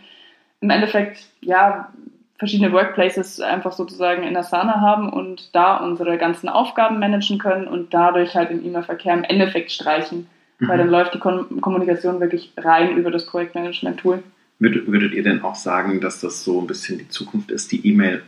im 0.60 0.70
Endeffekt 0.70 1.26
ja 1.42 1.90
verschiedene 2.38 2.72
Workplaces 2.72 3.42
einfach 3.42 3.72
sozusagen 3.72 4.24
in 4.24 4.38
Asana 4.38 4.80
haben 4.80 5.10
und 5.10 5.56
da 5.56 5.78
unsere 5.78 6.18
ganzen 6.18 6.50
Aufgaben 6.50 7.00
managen 7.00 7.40
können 7.40 7.68
und 7.68 7.94
dadurch 7.94 8.36
halt 8.36 8.52
den 8.52 8.66
E-Mail-Verkehr 8.66 9.14
im 9.14 9.24
Endeffekt 9.24 9.72
streichen. 9.72 10.28
Mhm. 10.60 10.68
Weil 10.68 10.78
dann 10.78 10.90
läuft 10.90 11.14
die 11.14 11.20
Kon 11.20 11.62
Kommunikation 11.62 12.20
wirklich 12.20 12.54
rein 12.58 12.96
über 12.96 13.12
das 13.12 13.26
Projektmanagement-Tool. 13.26 14.24
Würdet, 14.60 14.88
würdet 14.88 15.14
ihr 15.14 15.24
denn 15.24 15.42
auch 15.42 15.56
sagen, 15.56 16.02
dass 16.02 16.20
das 16.20 16.44
so 16.44 16.62
ein 16.62 16.68
bisschen 16.68 16.98
die 16.98 17.10
Zukunft 17.10 17.52
ist, 17.52 17.72
die 17.72 17.86
E-Mail 17.88 18.24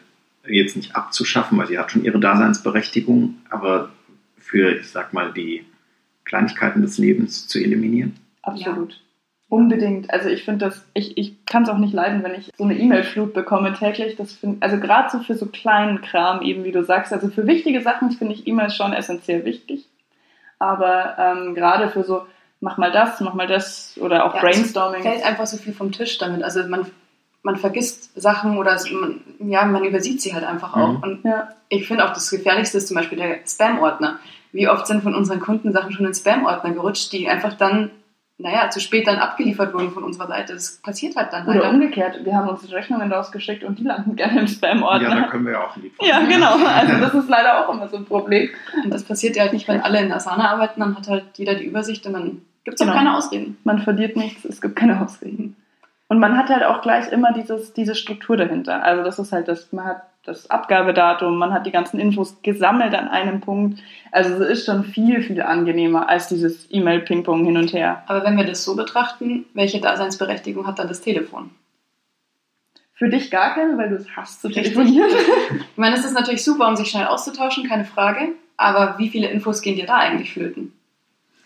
jetzt 0.47 0.75
nicht 0.75 0.95
abzuschaffen, 0.95 1.57
weil 1.57 1.67
sie 1.67 1.77
hat 1.77 1.91
schon 1.91 2.03
ihre 2.03 2.19
Daseinsberechtigung, 2.19 3.35
aber 3.49 3.89
für, 4.37 4.75
ich 4.75 4.89
sag 4.89 5.13
mal, 5.13 5.33
die 5.33 5.65
Kleinigkeiten 6.25 6.81
des 6.81 6.97
Lebens 6.97 7.47
zu 7.47 7.59
eliminieren? 7.59 8.15
Absolut. 8.43 8.93
Ja. 8.93 8.99
Unbedingt. 9.49 10.13
Also 10.13 10.29
ich 10.29 10.45
finde 10.45 10.65
das, 10.65 10.85
ich, 10.93 11.17
ich 11.17 11.43
kann 11.47 11.63
es 11.63 11.69
auch 11.69 11.79
nicht 11.79 11.93
leiden, 11.93 12.23
wenn 12.23 12.35
ich 12.35 12.51
so 12.55 12.63
eine 12.63 12.77
E-Mail-Flut 12.77 13.33
bekomme 13.33 13.73
täglich. 13.73 14.15
Das 14.15 14.33
find, 14.33 14.61
also 14.61 14.77
gerade 14.79 15.09
so 15.09 15.19
für 15.19 15.33
so 15.33 15.47
kleinen 15.47 16.01
Kram, 16.01 16.43
eben 16.43 16.63
wie 16.63 16.71
du 16.71 16.83
sagst, 16.83 17.11
also 17.11 17.29
für 17.29 17.47
wichtige 17.47 17.81
Sachen 17.81 18.11
finde 18.11 18.35
ich 18.35 18.45
E-Mails 18.45 18.75
schon 18.75 18.93
essentiell 18.93 19.45
wichtig. 19.45 19.87
Aber 20.59 21.15
ähm, 21.17 21.55
gerade 21.55 21.89
für 21.89 22.03
so, 22.03 22.27
mach 22.59 22.77
mal 22.77 22.91
das, 22.91 23.21
mach 23.21 23.33
mal 23.33 23.47
das 23.47 23.97
oder 23.99 24.25
auch 24.25 24.35
ja, 24.35 24.41
Brainstorming. 24.41 24.99
Es 24.99 25.07
fällt 25.07 25.25
einfach 25.25 25.47
so 25.47 25.57
viel 25.57 25.73
vom 25.73 25.91
Tisch 25.91 26.19
damit. 26.19 26.43
Also 26.43 26.67
man, 26.67 26.85
man 27.41 27.55
vergisst 27.55 28.21
Sachen 28.21 28.55
oder 28.55 28.77
man, 28.91 29.21
ja, 29.39 29.65
man 29.65 29.83
übersieht 29.83 30.21
sie 30.21 30.35
halt 30.35 30.43
einfach 30.43 30.75
auch. 30.75 30.89
Mhm. 30.89 31.03
Und 31.03 31.25
ja. 31.25 31.49
ich 31.69 31.87
finde 31.87 32.05
auch 32.05 32.13
das 32.13 32.29
Gefährlichste 32.29 32.77
ist 32.77 32.87
zum 32.87 32.97
Beispiel 32.97 33.17
der 33.17 33.39
Spam-Ordner. 33.47 34.19
Wie 34.51 34.67
oft 34.67 34.85
sind 34.85 35.01
von 35.01 35.15
unseren 35.15 35.39
Kunden 35.39 35.71
Sachen 35.71 35.91
schon 35.91 36.05
in 36.05 36.13
Spam-Ordner 36.13 36.71
gerutscht, 36.71 37.11
die 37.13 37.27
einfach 37.27 37.55
dann 37.55 37.89
naja, 38.39 38.69
zu 38.69 38.79
spät 38.79 39.05
dann 39.05 39.17
abgeliefert 39.17 39.73
wurden 39.73 39.91
von 39.91 40.03
unserer 40.03 40.27
Seite. 40.27 40.53
Das 40.53 40.77
passiert 40.81 41.17
halt 41.17 41.33
dann. 41.33 41.45
Oder 41.45 41.69
umgekehrt, 41.69 42.23
wir 42.23 42.33
haben 42.33 42.47
uns 42.47 42.71
Rechnungen 42.71 43.11
rausgeschickt 43.11 43.65
und 43.65 43.77
die 43.77 43.83
landen 43.83 44.15
gerne 44.15 44.39
im 44.39 44.47
Spam-Ordner. 44.47 45.09
Ja, 45.09 45.15
da 45.15 45.27
können 45.27 45.45
wir 45.45 45.53
ja 45.53 45.65
auch 45.65 45.73
von 45.73 45.83
Ja, 46.01 46.19
genau. 46.21 46.55
Also 46.65 46.93
das 47.01 47.13
ist 47.13 47.29
leider 47.29 47.59
auch 47.59 47.73
immer 47.73 47.89
so 47.89 47.97
ein 47.97 48.05
Problem. 48.05 48.49
Und 48.81 48.93
das 48.93 49.03
passiert 49.03 49.35
ja 49.35 49.43
halt 49.43 49.53
nicht, 49.53 49.67
wenn 49.67 49.81
alle 49.81 49.99
in 49.99 50.11
Asana 50.11 50.51
arbeiten, 50.51 50.79
dann 50.79 50.95
hat 50.95 51.09
halt 51.09 51.25
jeder 51.35 51.55
die 51.55 51.65
Übersicht 51.65 52.05
und 52.05 52.13
dann 52.13 52.41
gibt 52.63 52.75
es 52.75 52.79
genau. 52.79 52.93
auch 52.93 52.97
keine 52.97 53.17
Ausreden. 53.17 53.57
Man 53.65 53.79
verliert 53.79 54.15
nichts, 54.15 54.45
es 54.45 54.61
gibt 54.61 54.77
keine 54.77 55.01
Ausreden. 55.01 55.57
Und 56.07 56.19
man 56.19 56.37
hat 56.37 56.49
halt 56.49 56.63
auch 56.63 56.81
gleich 56.81 57.11
immer 57.11 57.33
dieses, 57.33 57.73
diese 57.73 57.93
Struktur 57.93 58.37
dahinter. 58.37 58.83
Also 58.83 59.03
das 59.03 59.19
ist 59.19 59.33
halt 59.33 59.49
das, 59.49 59.71
man 59.73 59.85
hat 59.85 60.01
das 60.29 60.49
Abgabedatum, 60.49 61.37
man 61.37 61.53
hat 61.53 61.65
die 61.65 61.71
ganzen 61.71 61.99
Infos 61.99 62.41
gesammelt 62.43 62.93
an 62.93 63.07
einem 63.07 63.41
Punkt. 63.41 63.79
Also 64.11 64.35
es 64.35 64.59
ist 64.59 64.65
schon 64.65 64.83
viel, 64.83 65.21
viel 65.21 65.41
angenehmer 65.41 66.07
als 66.07 66.27
dieses 66.27 66.67
E-Mail-Ping-Pong 66.69 67.45
hin 67.45 67.57
und 67.57 67.73
her. 67.73 68.03
Aber 68.07 68.23
wenn 68.23 68.37
wir 68.37 68.45
das 68.45 68.63
so 68.63 68.75
betrachten, 68.75 69.45
welche 69.53 69.81
Daseinsberechtigung 69.81 70.67
hat 70.67 70.79
dann 70.79 70.87
das 70.87 71.01
Telefon? 71.01 71.49
Für 72.93 73.09
dich 73.09 73.31
gar 73.31 73.55
keine, 73.55 73.77
weil 73.77 73.89
du 73.89 73.95
es 73.95 74.15
hast 74.15 74.41
zu 74.41 74.49
telefonieren. 74.49 75.09
ich 75.71 75.77
meine, 75.77 75.95
es 75.95 76.05
ist 76.05 76.13
natürlich 76.13 76.43
super, 76.43 76.67
um 76.67 76.75
sich 76.75 76.89
schnell 76.89 77.07
auszutauschen, 77.07 77.67
keine 77.67 77.85
Frage. 77.85 78.33
Aber 78.55 78.95
wie 78.97 79.09
viele 79.09 79.29
Infos 79.29 79.61
gehen 79.61 79.77
dir 79.77 79.85
da 79.85 79.95
eigentlich 79.95 80.33
flöten? 80.33 80.73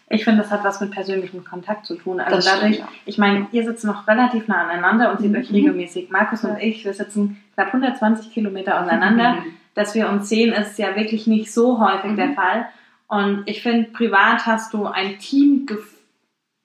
Ich 0.10 0.26
finde, 0.26 0.42
das 0.42 0.52
hat 0.52 0.64
was 0.64 0.82
mit 0.82 0.92
persönlichem 0.92 1.46
Kontakt 1.46 1.86
zu 1.86 1.96
tun. 1.96 2.20
Also 2.20 2.36
das 2.36 2.46
dadurch, 2.46 2.76
stimmt, 2.76 2.90
ja. 2.90 2.96
ich 3.06 3.18
meine, 3.18 3.48
ihr 3.52 3.64
sitzt 3.64 3.86
noch 3.86 4.08
relativ 4.08 4.48
nah 4.48 4.64
aneinander 4.64 5.12
und 5.12 5.22
seht 5.22 5.32
mhm. 5.32 5.38
euch 5.38 5.52
regelmäßig. 5.52 6.10
Markus 6.10 6.44
und 6.44 6.58
ich, 6.58 6.84
wir 6.84 6.94
sitzen 6.94 7.43
knapp 7.54 7.68
120 7.68 8.32
Kilometer 8.32 8.82
auseinander. 8.82 9.34
Mhm. 9.34 9.54
Dass 9.76 9.96
wir 9.96 10.10
uns 10.10 10.30
sehen, 10.30 10.54
ist 10.54 10.78
ja 10.78 10.96
wirklich 10.96 11.26
nicht 11.26 11.52
so 11.52 11.80
häufig 11.80 12.12
mhm. 12.12 12.18
der 12.18 12.34
Fall. 12.34 12.66
Und 13.08 13.44
ich 13.46 13.62
finde, 13.62 13.90
privat 13.92 14.46
hast 14.46 14.74
du 14.74 14.86
ein 14.86 15.20
Teamgefühl, 15.20 15.94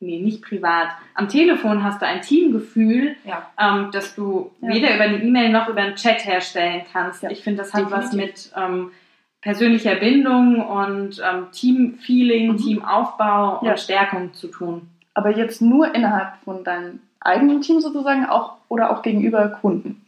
nee, 0.00 0.20
nicht 0.20 0.42
privat, 0.42 0.88
am 1.14 1.28
Telefon 1.28 1.82
hast 1.82 2.00
du 2.00 2.06
ein 2.06 2.22
Teamgefühl, 2.22 3.16
ja. 3.24 3.50
ähm, 3.58 3.90
dass 3.90 4.14
du 4.14 4.52
ja. 4.60 4.68
weder 4.68 4.94
über 4.94 5.04
eine 5.04 5.22
E-Mail 5.22 5.50
noch 5.50 5.68
über 5.68 5.80
einen 5.80 5.96
Chat 5.96 6.24
herstellen 6.24 6.82
kannst. 6.92 7.22
Ja. 7.22 7.30
Ich 7.30 7.42
finde, 7.42 7.62
das 7.62 7.74
hat 7.74 7.86
Definitiv. 7.86 8.04
was 8.06 8.12
mit 8.14 8.52
ähm, 8.56 8.90
persönlicher 9.40 9.96
Bindung 9.96 10.64
und 10.66 11.22
ähm, 11.24 11.46
Teamfeeling, 11.52 12.52
mhm. 12.52 12.56
Teamaufbau 12.58 13.60
und 13.60 13.78
Stärkung 13.80 14.34
zu 14.34 14.48
tun. 14.48 14.88
Aber 15.14 15.36
jetzt 15.36 15.60
nur 15.60 15.94
innerhalb 15.94 16.36
von 16.44 16.62
deinem 16.62 17.00
eigenen 17.20 17.60
Team 17.60 17.80
sozusagen 17.80 18.26
auch 18.26 18.56
oder 18.68 18.90
auch 18.90 19.02
gegenüber 19.02 19.48
Kunden? 19.48 20.04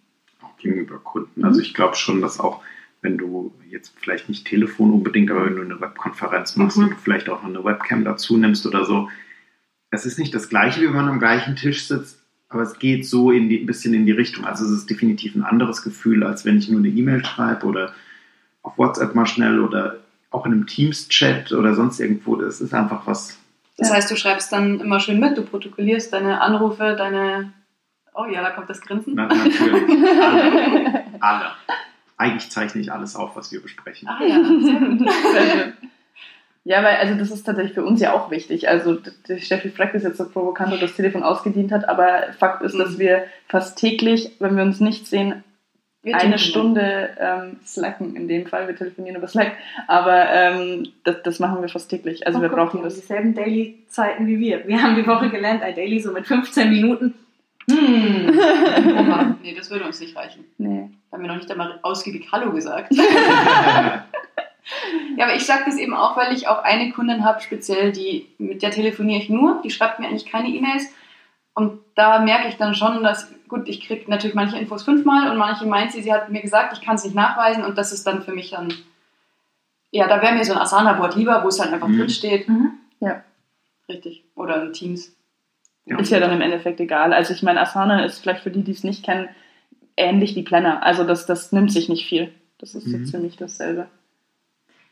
Gegenüber 0.60 0.98
Kunden. 0.98 1.44
Also 1.44 1.60
ich 1.60 1.74
glaube 1.74 1.96
schon, 1.96 2.20
dass 2.20 2.40
auch 2.40 2.62
wenn 3.02 3.16
du 3.16 3.54
jetzt 3.68 3.94
vielleicht 3.98 4.28
nicht 4.28 4.46
Telefon 4.46 4.92
unbedingt, 4.92 5.30
aber 5.30 5.46
wenn 5.46 5.56
du 5.56 5.62
eine 5.62 5.80
Webkonferenz 5.80 6.56
machst 6.56 6.76
mhm. 6.76 6.88
und 6.88 7.00
vielleicht 7.00 7.28
auch 7.28 7.42
noch 7.42 7.48
eine 7.48 7.64
Webcam 7.64 8.04
dazu 8.04 8.36
nimmst 8.36 8.66
oder 8.66 8.84
so, 8.84 9.08
es 9.90 10.06
ist 10.06 10.18
nicht 10.18 10.34
das 10.34 10.48
gleiche, 10.48 10.80
wie 10.80 10.86
wenn 10.86 10.94
man 10.94 11.08
am 11.08 11.18
gleichen 11.18 11.56
Tisch 11.56 11.86
sitzt, 11.86 12.22
aber 12.48 12.62
es 12.62 12.78
geht 12.78 13.06
so 13.06 13.30
in 13.30 13.48
die, 13.48 13.60
ein 13.60 13.66
bisschen 13.66 13.94
in 13.94 14.06
die 14.06 14.12
Richtung. 14.12 14.44
Also 14.44 14.64
es 14.64 14.72
ist 14.72 14.90
definitiv 14.90 15.34
ein 15.34 15.44
anderes 15.44 15.82
Gefühl, 15.82 16.24
als 16.24 16.44
wenn 16.44 16.58
ich 16.58 16.68
nur 16.68 16.80
eine 16.80 16.88
E-Mail 16.88 17.24
schreibe 17.24 17.66
oder 17.66 17.94
auf 18.62 18.76
WhatsApp 18.76 19.14
mal 19.14 19.26
schnell 19.26 19.60
oder 19.60 20.00
auch 20.30 20.46
in 20.46 20.52
einem 20.52 20.66
Teams-Chat 20.66 21.52
oder 21.52 21.74
sonst 21.74 22.00
irgendwo. 22.00 22.36
Das 22.36 22.60
ist 22.60 22.74
einfach 22.74 23.06
was. 23.06 23.38
Das 23.76 23.90
heißt, 23.90 24.10
du 24.10 24.16
schreibst 24.16 24.52
dann 24.52 24.80
immer 24.80 25.00
schön 25.00 25.20
mit, 25.20 25.38
du 25.38 25.42
protokollierst 25.42 26.12
deine 26.12 26.40
Anrufe, 26.40 26.94
deine. 26.96 27.52
Oh 28.14 28.26
ja, 28.26 28.42
da 28.42 28.50
kommt 28.50 28.68
das 28.68 28.80
Grinsen. 28.80 29.14
Na, 29.14 29.26
natürlich. 29.26 30.04
Alle. 30.20 31.04
Alle. 31.20 31.50
Eigentlich 32.16 32.50
zeichne 32.50 32.82
ich 32.82 32.92
alles 32.92 33.16
auf, 33.16 33.34
was 33.34 33.50
wir 33.50 33.62
besprechen. 33.62 34.06
Ah 34.06 34.22
ja, 34.22 34.44
sehr 34.44 34.80
gut. 34.80 35.08
Ja, 36.64 36.84
weil 36.84 36.96
also 36.96 37.14
das 37.14 37.30
ist 37.30 37.44
tatsächlich 37.44 37.72
für 37.72 37.84
uns 37.84 38.00
ja 38.00 38.12
auch 38.12 38.30
wichtig. 38.30 38.68
Also 38.68 38.98
Steffi 39.38 39.70
fragt 39.70 39.94
ist 39.94 40.02
jetzt 40.02 40.18
so 40.18 40.28
provokant, 40.28 40.72
ob 40.74 40.80
das 40.80 40.94
Telefon 40.94 41.22
ausgedient 41.22 41.72
hat, 41.72 41.88
aber 41.88 42.34
Fakt 42.38 42.62
ist, 42.62 42.78
dass 42.78 42.92
mhm. 42.92 42.98
wir 42.98 43.24
fast 43.48 43.78
täglich, 43.78 44.36
wenn 44.38 44.56
wir 44.56 44.62
uns 44.64 44.80
nicht 44.80 45.06
sehen, 45.06 45.42
wir 46.02 46.16
eine 46.16 46.38
Stunde 46.38 47.10
ähm, 47.18 47.56
slacken 47.64 48.16
in 48.16 48.26
dem 48.26 48.46
Fall. 48.46 48.66
Wir 48.68 48.76
telefonieren 48.76 49.16
über 49.16 49.28
Slack, 49.28 49.52
aber 49.86 50.30
ähm, 50.30 50.88
das, 51.04 51.22
das, 51.24 51.38
machen 51.40 51.60
wir 51.60 51.68
fast 51.68 51.90
täglich. 51.90 52.26
Also 52.26 52.38
oh, 52.38 52.42
wir 52.42 52.48
guck, 52.48 52.58
brauchen 52.58 52.82
das. 52.82 52.94
Dieselben 52.94 53.34
Daily-Zeiten 53.34 54.26
wie 54.26 54.38
wir. 54.38 54.66
Wir 54.66 54.82
haben 54.82 54.96
die 54.96 55.06
Woche 55.06 55.28
gelernt, 55.28 55.62
ein 55.62 55.74
Daily 55.74 56.00
so 56.00 56.12
mit 56.12 56.26
15 56.26 56.70
Minuten. 56.70 57.14
Hm. 57.68 58.38
oh 58.98 59.02
Mann, 59.02 59.38
nee, 59.42 59.54
das 59.54 59.70
würde 59.70 59.84
uns 59.84 60.00
nicht 60.00 60.16
reichen. 60.16 60.44
Nee. 60.58 60.90
Haben 61.12 61.22
wir 61.22 61.28
noch 61.28 61.36
nicht 61.36 61.50
einmal 61.50 61.78
ausgiebig 61.82 62.28
Hallo 62.32 62.52
gesagt. 62.52 62.94
ja, 62.94 64.04
aber 65.18 65.34
ich 65.34 65.44
sage 65.44 65.64
das 65.66 65.76
eben 65.76 65.94
auch, 65.94 66.16
weil 66.16 66.34
ich 66.34 66.48
auch 66.48 66.62
eine 66.62 66.90
Kundin 66.92 67.24
habe, 67.24 67.40
speziell, 67.40 67.92
die 67.92 68.28
mit 68.38 68.62
der 68.62 68.70
telefoniere 68.70 69.20
ich 69.20 69.28
nur. 69.28 69.60
Die 69.62 69.70
schreibt 69.70 69.98
mir 69.98 70.08
eigentlich 70.08 70.26
keine 70.26 70.48
E-Mails. 70.48 70.86
Und 71.54 71.80
da 71.94 72.20
merke 72.20 72.48
ich 72.48 72.56
dann 72.56 72.74
schon, 72.74 73.02
dass 73.02 73.32
gut, 73.48 73.68
ich 73.68 73.86
kriege 73.86 74.10
natürlich 74.10 74.34
manche 74.34 74.56
Infos 74.56 74.84
fünfmal 74.84 75.30
und 75.30 75.36
manche 75.36 75.66
meint 75.66 75.92
sie, 75.92 76.02
sie 76.02 76.12
hat 76.12 76.30
mir 76.30 76.40
gesagt, 76.40 76.72
ich 76.72 76.80
kann 76.80 76.94
es 76.94 77.04
nicht 77.04 77.16
nachweisen 77.16 77.64
und 77.64 77.76
das 77.76 77.92
ist 77.92 78.06
dann 78.06 78.22
für 78.22 78.32
mich 78.32 78.50
dann, 78.50 78.72
ja, 79.90 80.06
da 80.06 80.22
wäre 80.22 80.34
mir 80.34 80.44
so 80.44 80.52
ein 80.52 80.58
Asana-Board 80.58 81.16
lieber, 81.16 81.42
wo 81.42 81.48
es 81.48 81.60
halt 81.60 81.72
einfach 81.72 81.88
mhm. 81.88 81.98
drin 81.98 82.08
steht. 82.08 82.48
Mhm. 82.48 82.78
Ja. 83.00 83.24
Richtig. 83.88 84.24
Oder 84.36 84.62
in 84.62 84.72
Teams. 84.72 85.12
Ja. 85.86 85.98
Ist 85.98 86.10
ja 86.10 86.20
dann 86.20 86.32
im 86.32 86.40
Endeffekt 86.40 86.80
egal. 86.80 87.12
Also 87.12 87.32
ich 87.32 87.42
meine, 87.42 87.60
Asana 87.60 88.04
ist 88.04 88.20
vielleicht 88.20 88.42
für 88.42 88.50
die, 88.50 88.62
die 88.62 88.72
es 88.72 88.84
nicht 88.84 89.04
kennen, 89.04 89.28
ähnlich 89.96 90.36
wie 90.36 90.42
Planner. 90.42 90.84
Also 90.84 91.04
das, 91.04 91.26
das 91.26 91.52
nimmt 91.52 91.72
sich 91.72 91.88
nicht 91.88 92.06
viel. 92.06 92.32
Das 92.58 92.74
ist 92.74 92.86
mhm. 92.86 93.04
so 93.04 93.12
ziemlich 93.12 93.36
dasselbe. 93.36 93.86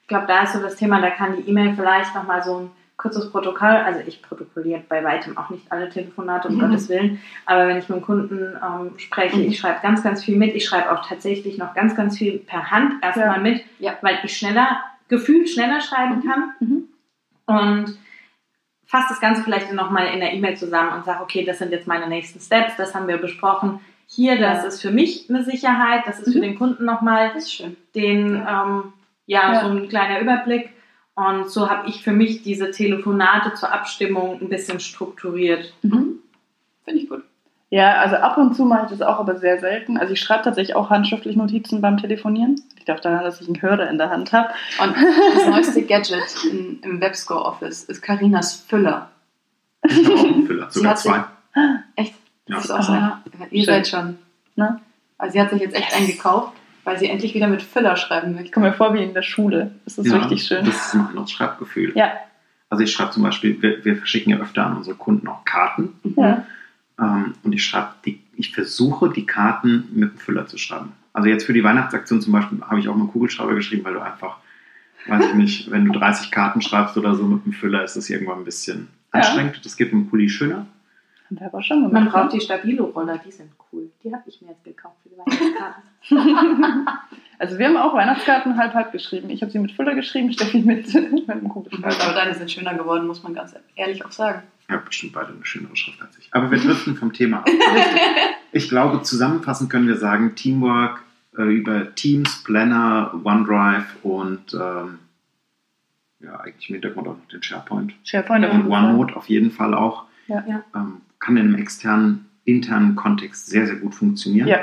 Ich 0.02 0.08
glaube, 0.08 0.26
da 0.26 0.42
ist 0.42 0.54
so 0.54 0.60
das 0.60 0.76
Thema, 0.76 1.00
da 1.00 1.10
kann 1.10 1.36
die 1.36 1.48
E-Mail 1.48 1.74
vielleicht 1.74 2.14
nochmal 2.14 2.42
so 2.42 2.58
ein 2.58 2.70
kurzes 2.98 3.30
Protokoll, 3.30 3.68
also 3.68 4.00
ich 4.06 4.22
protokolliere 4.22 4.82
bei 4.88 5.04
weitem 5.04 5.38
auch 5.38 5.50
nicht 5.50 5.70
alle 5.70 5.88
Telefonate, 5.88 6.48
um 6.48 6.56
mhm. 6.56 6.60
Gottes 6.60 6.88
Willen, 6.88 7.20
aber 7.46 7.68
wenn 7.68 7.78
ich 7.78 7.88
mit 7.88 7.98
dem 7.98 8.04
Kunden 8.04 8.56
ähm, 8.56 8.98
spreche, 8.98 9.36
mhm. 9.36 9.44
ich 9.44 9.58
schreibe 9.58 9.80
ganz, 9.82 10.02
ganz 10.02 10.24
viel 10.24 10.36
mit. 10.36 10.54
Ich 10.54 10.64
schreibe 10.64 10.90
auch 10.90 11.06
tatsächlich 11.06 11.58
noch 11.58 11.74
ganz, 11.74 11.94
ganz 11.94 12.18
viel 12.18 12.38
per 12.38 12.70
Hand 12.70 12.94
erstmal 13.02 13.36
ja. 13.36 13.38
mit, 13.38 13.62
ja. 13.78 13.96
weil 14.02 14.18
ich 14.24 14.36
schneller, 14.36 14.80
gefühlt 15.08 15.48
schneller 15.48 15.80
schreiben 15.80 16.16
mhm. 16.16 16.28
kann. 16.28 16.52
Mhm. 16.58 16.88
Und 17.46 17.98
fasse 18.88 19.10
das 19.10 19.20
Ganze 19.20 19.44
vielleicht 19.44 19.70
nochmal 19.72 20.06
in 20.08 20.20
der 20.20 20.32
E-Mail 20.32 20.56
zusammen 20.56 20.94
und 20.94 21.04
sage, 21.04 21.22
okay, 21.22 21.44
das 21.44 21.58
sind 21.58 21.70
jetzt 21.72 21.86
meine 21.86 22.08
nächsten 22.08 22.40
Steps, 22.40 22.74
das 22.76 22.94
haben 22.94 23.06
wir 23.06 23.18
besprochen. 23.18 23.80
Hier, 24.06 24.38
das 24.38 24.64
ist 24.64 24.80
für 24.80 24.90
mich 24.90 25.28
eine 25.28 25.44
Sicherheit, 25.44 26.04
das 26.06 26.20
ist 26.20 26.32
für 26.32 26.38
mhm. 26.38 26.42
den 26.42 26.58
Kunden 26.58 26.86
nochmal 26.86 27.32
den, 27.94 28.34
ähm, 28.34 28.92
ja, 29.26 29.52
ja, 29.52 29.60
so 29.60 29.68
ein 29.68 29.88
kleiner 29.90 30.20
Überblick. 30.20 30.70
Und 31.14 31.50
so 31.50 31.68
habe 31.68 31.88
ich 31.88 32.02
für 32.02 32.12
mich 32.12 32.42
diese 32.42 32.70
Telefonate 32.70 33.52
zur 33.54 33.72
Abstimmung 33.72 34.40
ein 34.40 34.48
bisschen 34.48 34.80
strukturiert. 34.80 35.74
Mhm. 35.82 36.20
Finde 36.84 37.00
ich 37.02 37.08
gut. 37.10 37.27
Ja, 37.70 37.98
also 37.98 38.16
ab 38.16 38.38
und 38.38 38.54
zu 38.54 38.64
mache 38.64 38.84
ich 38.84 38.90
das 38.90 39.02
auch, 39.02 39.18
aber 39.18 39.36
sehr 39.36 39.58
selten. 39.58 39.98
Also 39.98 40.14
ich 40.14 40.20
schreibe 40.20 40.44
tatsächlich 40.44 40.74
auch 40.74 40.88
handschriftlich 40.88 41.36
Notizen 41.36 41.82
beim 41.82 41.98
Telefonieren. 41.98 42.60
Ich 42.78 42.84
darf 42.86 43.00
daran, 43.00 43.24
dass 43.24 43.40
ich 43.40 43.46
einen 43.46 43.60
Hörer 43.60 43.90
in 43.90 43.98
der 43.98 44.08
Hand 44.08 44.32
habe. 44.32 44.48
Und 44.82 44.94
das 45.34 45.46
neueste 45.46 45.82
Gadget 45.82 46.44
in, 46.50 46.80
im 46.82 47.00
Webscore 47.00 47.44
Office 47.44 47.84
ist 47.84 48.00
Karinas 48.00 48.64
Füller. 48.68 49.10
Ich 49.82 49.96
habe 50.04 50.14
auch 50.14 50.24
einen 50.24 50.46
Füller, 50.46 50.70
sogar 50.70 50.96
zwei. 50.96 51.24
Echt? 51.96 52.14
Ja. 52.46 52.56
Das 52.56 52.64
ist 52.64 52.70
auch 52.70 52.82
so. 52.82 52.92
Ja, 52.92 53.22
ihr 53.50 53.64
seid 53.64 53.86
schon. 53.86 54.16
Ne? 54.56 54.80
Also 55.18 55.34
sie 55.34 55.40
hat 55.40 55.50
sich 55.50 55.60
jetzt 55.60 55.74
echt 55.74 55.90
yes. 55.90 55.96
einen 55.96 56.06
gekauft 56.06 56.52
weil 56.88 56.98
sie 56.98 57.10
endlich 57.10 57.34
wieder 57.34 57.48
mit 57.48 57.60
Füller 57.60 57.96
schreiben 57.96 58.32
möchte. 58.32 58.46
Ich 58.46 58.52
komme 58.52 58.70
mir 58.70 58.72
vor 58.72 58.94
wie 58.94 59.02
in 59.02 59.12
der 59.12 59.20
Schule. 59.20 59.72
Das 59.84 59.98
ist 59.98 60.06
ja, 60.06 60.16
richtig 60.16 60.44
schön. 60.44 60.64
Das 60.64 60.86
ist 60.86 60.94
ein 60.94 61.06
anderes 61.06 61.30
Schreibgefühl. 61.30 61.92
Ja. 61.94 62.12
Also 62.70 62.82
ich 62.82 62.90
schreibe 62.90 63.10
zum 63.10 63.24
Beispiel, 63.24 63.60
wir, 63.60 63.84
wir, 63.84 63.96
verschicken 63.96 64.32
ja 64.32 64.38
öfter 64.38 64.64
an 64.64 64.78
unsere 64.78 64.96
Kunden 64.96 65.28
auch 65.28 65.44
Karten. 65.44 66.00
Ja. 66.16 66.46
Ähm, 66.98 67.34
und 67.42 67.52
ich 67.52 67.64
schreibe 67.64 67.94
die 68.04 68.20
ich 68.38 68.54
versuche, 68.54 69.10
die 69.10 69.26
Karten 69.26 69.88
mit 69.92 70.12
dem 70.12 70.18
Füller 70.18 70.46
zu 70.46 70.58
schreiben. 70.58 70.92
Also 71.12 71.28
jetzt 71.28 71.44
für 71.44 71.52
die 71.52 71.64
Weihnachtsaktion 71.64 72.20
zum 72.22 72.32
Beispiel 72.32 72.60
habe 72.62 72.78
ich 72.78 72.88
auch 72.88 72.94
mal 72.94 73.02
einen 73.02 73.10
Kugelschreiber 73.10 73.54
geschrieben, 73.54 73.84
weil 73.84 73.94
du 73.94 74.00
einfach, 74.00 74.36
weiß 75.08 75.26
ich 75.26 75.34
nicht, 75.34 75.70
wenn 75.72 75.84
du 75.84 75.92
30 75.98 76.30
Karten 76.30 76.62
schreibst 76.62 76.96
oder 76.96 77.16
so 77.16 77.24
mit 77.24 77.44
dem 77.44 77.52
Füller, 77.52 77.82
ist 77.82 77.96
das 77.96 78.08
irgendwann 78.08 78.38
ein 78.38 78.44
bisschen 78.44 78.88
Ja. 79.12 79.20
anstrengend. 79.20 79.60
Das 79.64 79.76
geht 79.76 79.92
mit 79.92 80.04
dem 80.04 80.08
Pulli 80.08 80.28
schöner. 80.28 80.66
Haben 81.28 81.40
wir 81.40 81.46
aber 81.46 81.62
schon 81.62 81.78
gemacht. 81.78 81.92
Man 81.92 82.04
ne? 82.04 82.10
braucht 82.10 82.32
die 82.32 82.40
Stabilo-Roller, 82.40 83.18
die 83.18 83.32
sind 83.32 83.50
cool. 83.72 83.90
Die 84.04 84.12
habe 84.12 84.22
ich 84.26 84.40
mir 84.40 84.50
jetzt 84.50 84.62
gekauft 84.64 84.96
für 85.02 85.08
die 85.08 85.16
Weihnachtskarten. 85.18 86.86
Also 87.40 87.58
wir 87.58 87.66
haben 87.66 87.76
auch 87.76 87.94
Weihnachtskarten 87.94 88.56
halb-halb 88.56 88.92
geschrieben. 88.92 89.30
Ich 89.30 89.42
habe 89.42 89.50
sie 89.50 89.58
mit 89.58 89.72
Füller 89.72 89.96
geschrieben, 89.96 90.32
Steffi 90.34 90.60
mit, 90.60 90.94
mit 91.12 91.28
einem 91.28 91.48
Kugelschreiber. 91.48 92.04
Aber 92.04 92.14
deine 92.14 92.34
sind 92.34 92.50
schöner 92.50 92.74
geworden, 92.74 93.08
muss 93.08 93.22
man 93.24 93.34
ganz 93.34 93.54
ehrlich 93.74 94.04
auch 94.04 94.12
sagen. 94.12 94.42
Ja, 94.70 94.76
bestimmt 94.76 95.14
beide 95.14 95.32
eine 95.32 95.44
schönere 95.44 95.76
Schrift 95.76 96.00
als 96.02 96.18
ich. 96.18 96.28
Aber 96.32 96.50
wir 96.50 96.58
driften 96.58 96.96
vom 96.96 97.12
Thema 97.12 97.38
ab. 97.38 97.48
Ich 98.50 98.70
glaube, 98.70 99.02
zusammenfassend 99.02 99.68
können 99.68 99.86
wir 99.88 99.98
sagen, 99.98 100.34
Teamwork 100.34 101.02
äh, 101.36 101.42
über 101.42 101.94
Teams, 101.94 102.42
Planner, 102.44 103.12
OneDrive 103.22 103.96
und 104.02 104.54
ähm, 104.54 104.98
ja, 106.20 106.40
eigentlich 106.40 106.70
im 106.70 106.76
Hintergrund 106.76 107.08
auch 107.08 107.16
noch 107.18 107.28
den 107.28 107.42
SharePoint. 107.42 107.94
SharePoint 108.04 108.46
auf 108.46 108.52
Und 108.52 108.58
jeden 108.60 108.70
Fall. 108.70 108.84
OneNote 108.84 109.16
auf 109.16 109.28
jeden 109.28 109.50
Fall 109.50 109.74
auch. 109.74 110.04
Ja. 110.28 110.44
Ja. 110.48 110.64
Ähm, 110.74 111.02
kann 111.18 111.36
in 111.36 111.46
einem 111.48 111.54
externen, 111.56 112.26
internen 112.44 112.96
Kontext 112.96 113.48
sehr, 113.48 113.66
sehr 113.66 113.76
gut 113.76 113.94
funktionieren. 113.94 114.48
Ja. 114.48 114.60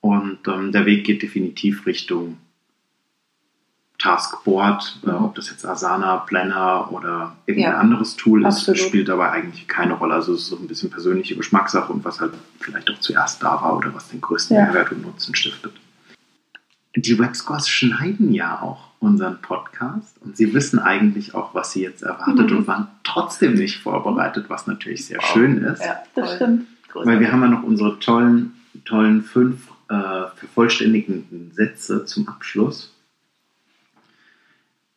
Und 0.00 0.48
ähm, 0.48 0.72
der 0.72 0.84
Weg 0.86 1.04
geht 1.04 1.22
definitiv 1.22 1.86
Richtung 1.86 2.38
Taskboard, 4.00 4.98
äh, 5.04 5.10
Mhm. 5.10 5.24
ob 5.24 5.34
das 5.34 5.50
jetzt 5.50 5.64
Asana, 5.66 6.16
Planner 6.18 6.90
oder 6.92 7.36
irgendein 7.46 7.72
Ja. 7.72 7.78
anderes 7.78 8.16
Tool 8.16 8.40
ist, 8.42 8.46
Absolut. 8.58 8.78
spielt 8.80 9.08
dabei 9.08 9.30
eigentlich 9.30 9.68
keine 9.68 9.92
Rolle. 9.94 10.14
Also 10.14 10.32
es 10.34 10.40
ist 10.40 10.46
so 10.48 10.56
ein 10.56 10.66
bisschen 10.66 10.90
persönliche 10.90 11.36
Geschmackssache 11.36 11.92
und 11.92 12.04
was 12.04 12.20
halt 12.20 12.32
vielleicht 12.60 12.90
auch 12.90 12.98
zuerst 13.00 13.42
da 13.42 13.52
war 13.62 13.76
oder 13.76 13.94
was 13.94 14.08
den 14.08 14.20
größten 14.20 14.56
Ja. 14.56 14.64
Mehrwert 14.64 14.90
und 14.92 15.02
Nutzen 15.02 15.34
stiftet. 15.34 15.72
Die 16.96 17.18
Webscores 17.18 17.68
schneiden 17.68 18.32
ja 18.32 18.60
auch 18.60 18.88
unseren 18.98 19.40
Podcast 19.40 20.16
und 20.22 20.36
sie 20.36 20.52
wissen 20.52 20.78
eigentlich 20.78 21.34
auch, 21.34 21.54
was 21.54 21.72
sie 21.72 21.82
jetzt 21.82 22.02
erwartet 22.02 22.50
Mhm. 22.50 22.56
und 22.58 22.66
waren 22.66 22.88
trotzdem 23.04 23.54
nicht 23.54 23.78
vorbereitet, 23.78 24.46
was 24.48 24.66
natürlich 24.66 25.06
sehr 25.06 25.22
schön 25.22 25.58
ist. 25.58 25.82
Ja, 25.84 26.00
Das 26.16 26.34
stimmt. 26.34 26.66
Weil 26.94 27.20
wir 27.20 27.30
haben 27.30 27.42
ja 27.42 27.48
noch 27.48 27.62
unsere 27.62 27.98
tollen, 28.00 28.54
tollen 28.84 29.22
fünf 29.22 29.68
äh, 29.88 30.26
vervollständigenden 30.36 31.50
Sätze 31.52 32.04
zum 32.04 32.28
Abschluss. 32.28 32.94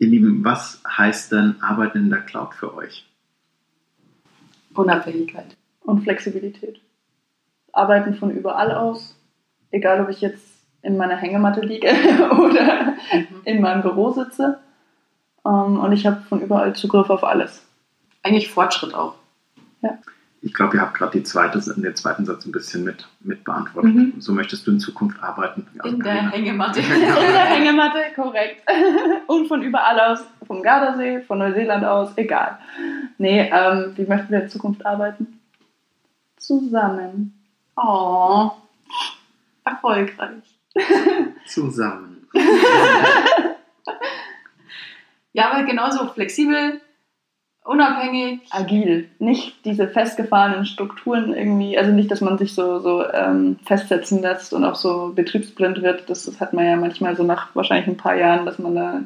Ihr 0.04 0.10
Lieben, 0.10 0.44
was 0.44 0.84
heißt 0.86 1.32
denn 1.32 1.56
Arbeiten 1.62 2.00
in 2.00 2.10
der 2.10 2.20
Cloud 2.20 2.54
für 2.56 2.76
euch? 2.76 3.10
Unabhängigkeit. 4.74 5.56
Und 5.80 6.04
Flexibilität. 6.04 6.82
Arbeiten 7.72 8.14
von 8.16 8.30
überall 8.30 8.74
aus. 8.74 9.16
Egal, 9.72 10.02
ob 10.02 10.10
ich 10.10 10.20
jetzt 10.20 10.46
in 10.82 10.98
meiner 10.98 11.16
Hängematte 11.16 11.62
liege 11.62 11.88
oder 12.38 12.98
in 13.46 13.62
meinem 13.62 13.82
Büro 13.82 14.12
sitze. 14.12 14.60
Ähm, 15.46 15.80
und 15.80 15.94
ich 15.94 16.06
habe 16.06 16.22
von 16.28 16.42
überall 16.42 16.76
Zugriff 16.76 17.10
auf 17.10 17.24
alles. 17.24 17.66
Eigentlich 18.24 18.52
Fortschritt 18.52 18.94
auch. 18.94 19.16
Ich 20.46 20.54
glaube, 20.54 20.76
ihr 20.76 20.82
habt 20.82 20.96
gerade 20.96 21.18
die 21.18 21.24
zweite, 21.24 21.58
den 21.60 21.96
zweiten 21.96 22.26
Satz 22.26 22.46
ein 22.46 22.52
bisschen 22.52 22.84
mit, 22.84 23.08
mit 23.22 23.46
beantwortet. 23.46 23.96
Mhm. 23.96 24.14
So 24.20 24.34
möchtest 24.34 24.68
du 24.68 24.72
in 24.72 24.80
Zukunft 24.80 25.24
arbeiten. 25.24 25.66
Also 25.80 25.96
In 25.96 26.04
der 26.04 26.16
Karina. 26.16 26.32
Hängematte. 26.32 26.80
In 26.82 27.00
der 27.00 27.46
Hängematte, 27.46 28.00
korrekt. 28.14 28.62
Und 29.28 29.48
von 29.48 29.62
überall 29.62 29.98
aus, 30.02 30.20
vom 30.46 30.62
Gardasee, 30.62 31.22
von 31.22 31.38
Neuseeland 31.38 31.86
aus, 31.86 32.10
egal. 32.18 32.60
Nee, 33.18 33.50
ähm, 33.54 33.94
wie 33.96 34.06
möchten 34.06 34.32
wir 34.32 34.44
in 34.44 34.50
Zukunft 34.50 34.86
arbeiten? 34.86 35.40
Zusammen. 36.36 37.42
Oh, 37.78 38.52
erfolgreich. 39.64 40.44
Zusammen. 41.46 42.28
Ja, 45.32 45.52
aber 45.52 45.64
genauso 45.64 46.06
flexibel, 46.10 46.82
unabhängig. 47.64 48.42
Agil. 48.52 49.10
Nicht 49.20 49.66
diese 49.66 49.88
festgefahrenen 49.88 50.66
Strukturen 50.66 51.34
irgendwie, 51.34 51.78
also 51.78 51.92
nicht, 51.92 52.12
dass 52.12 52.22
man 52.22 52.38
sich 52.38 52.54
so, 52.54 52.80
so 52.80 53.06
ähm, 53.12 53.58
festsetzen 53.66 54.22
lässt 54.22 54.54
und 54.54 54.64
auch 54.66 54.76
so 54.76 55.12
betriebsblind 55.16 55.82
wird. 55.82 56.10
Das, 56.10 56.24
das 56.24 56.40
hat 56.40 56.54
man 56.54 56.66
ja 56.66 56.76
manchmal 56.76 57.16
so 57.16 57.24
nach 57.24 57.56
wahrscheinlich 57.56 57.88
ein 57.88 57.98
paar 57.98 58.16
Jahren, 58.16 58.46
dass 58.46 58.60
man 58.60 58.76
da 58.76 59.02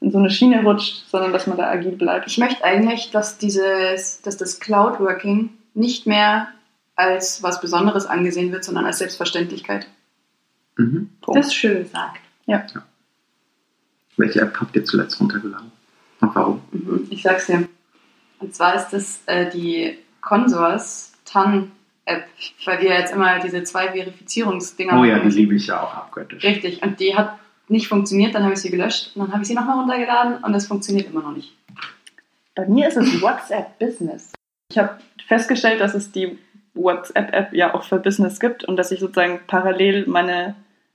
in 0.00 0.10
so 0.12 0.18
eine 0.18 0.30
Schiene 0.30 0.62
rutscht, 0.62 1.08
sondern 1.08 1.32
dass 1.32 1.46
man 1.46 1.58
da 1.58 1.68
agil 1.68 1.92
bleibt. 1.92 2.26
Ich 2.28 2.38
möchte 2.38 2.64
eigentlich, 2.64 3.10
dass 3.10 3.38
dieses, 3.38 4.22
dass 4.22 4.36
das 4.36 4.60
Cloud-Working 4.60 5.50
nicht 5.74 6.06
mehr 6.06 6.48
als 6.94 7.42
was 7.42 7.60
Besonderes 7.60 8.06
angesehen 8.06 8.52
wird, 8.52 8.64
sondern 8.64 8.84
als 8.84 8.98
Selbstverständlichkeit. 8.98 9.86
Mhm. 10.76 11.10
Punkt. 11.20 11.38
Das 11.38 11.48
ist 11.48 11.54
schön 11.54 11.78
gesagt. 11.78 12.20
Welche 14.16 14.40
App 14.40 14.60
habt 14.60 14.74
ihr 14.74 14.84
zuletzt 14.84 15.20
runtergeladen? 15.20 15.70
Und 16.20 16.34
warum? 16.34 16.60
Mhm, 16.72 17.06
Ich 17.10 17.22
sag's 17.22 17.46
dir. 17.46 17.68
Und 18.40 18.54
zwar 18.54 18.74
ist 18.74 18.90
das 18.90 19.22
äh, 19.26 19.50
die 19.50 19.98
Consors 20.20 21.12
TAN 21.24 21.72
App, 22.04 22.24
weil 22.64 22.80
wir 22.80 22.90
jetzt 22.90 23.12
immer 23.12 23.38
diese 23.38 23.62
zwei 23.64 23.88
Verifizierungsdinger 23.88 24.98
Oh 24.98 25.04
ja, 25.04 25.18
die 25.18 25.28
liebe 25.28 25.54
ich 25.54 25.66
ja 25.66 25.82
auch 25.82 25.94
abgöttisch. 25.94 26.42
Richtig, 26.42 26.82
und 26.82 27.00
die 27.00 27.14
hat 27.14 27.38
nicht 27.68 27.88
funktioniert, 27.88 28.34
dann 28.34 28.44
habe 28.44 28.54
ich 28.54 28.60
sie 28.60 28.70
gelöscht 28.70 29.14
und 29.14 29.22
dann 29.22 29.32
habe 29.32 29.42
ich 29.42 29.48
sie 29.48 29.54
nochmal 29.54 29.78
runtergeladen 29.78 30.42
und 30.42 30.54
es 30.54 30.66
funktioniert 30.66 31.10
immer 31.10 31.22
noch 31.22 31.36
nicht. 31.36 31.54
Bei 32.54 32.66
mir 32.66 32.88
ist 32.88 32.96
es 32.96 33.20
WhatsApp 33.20 33.78
Business. 33.78 34.32
Ich 34.70 34.78
habe 34.78 34.98
festgestellt, 35.26 35.80
dass 35.80 35.94
es 35.94 36.10
die 36.10 36.38
WhatsApp-App 36.74 37.52
ja 37.52 37.74
auch 37.74 37.84
für 37.84 37.98
Business 37.98 38.40
gibt 38.40 38.64
und 38.64 38.76
dass 38.76 38.90
ich 38.90 39.00
sozusagen 39.00 39.40
parallel 39.46 40.06
meine 40.06 40.54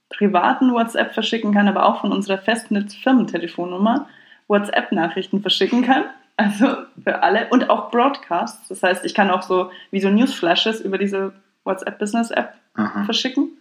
privaten 0.10 0.74
WhatsApp 0.74 1.14
verschicken 1.14 1.54
kann, 1.54 1.68
aber 1.68 1.86
auch 1.86 2.02
von 2.02 2.12
unserer 2.12 2.38
Festnetz-Firmentelefonnummer 2.38 4.08
WhatsApp-Nachrichten 4.48 5.42
verschicken 5.42 5.84
kann. 5.84 6.06
Also 6.36 6.78
für 7.04 7.22
alle 7.22 7.48
und 7.50 7.70
auch 7.70 7.92
Broadcasts. 7.92 8.68
Das 8.68 8.82
heißt, 8.82 9.06
ich 9.06 9.14
kann 9.14 9.30
auch 9.30 9.44
so 9.44 9.72
wie 9.92 10.00
so 10.00 10.10
Newsflashes 10.10 10.82
über 10.82 10.98
diese 10.98 11.34
WhatsApp-Business-App 11.64 12.54
Aha. 12.74 13.04
verschicken. 13.04 13.52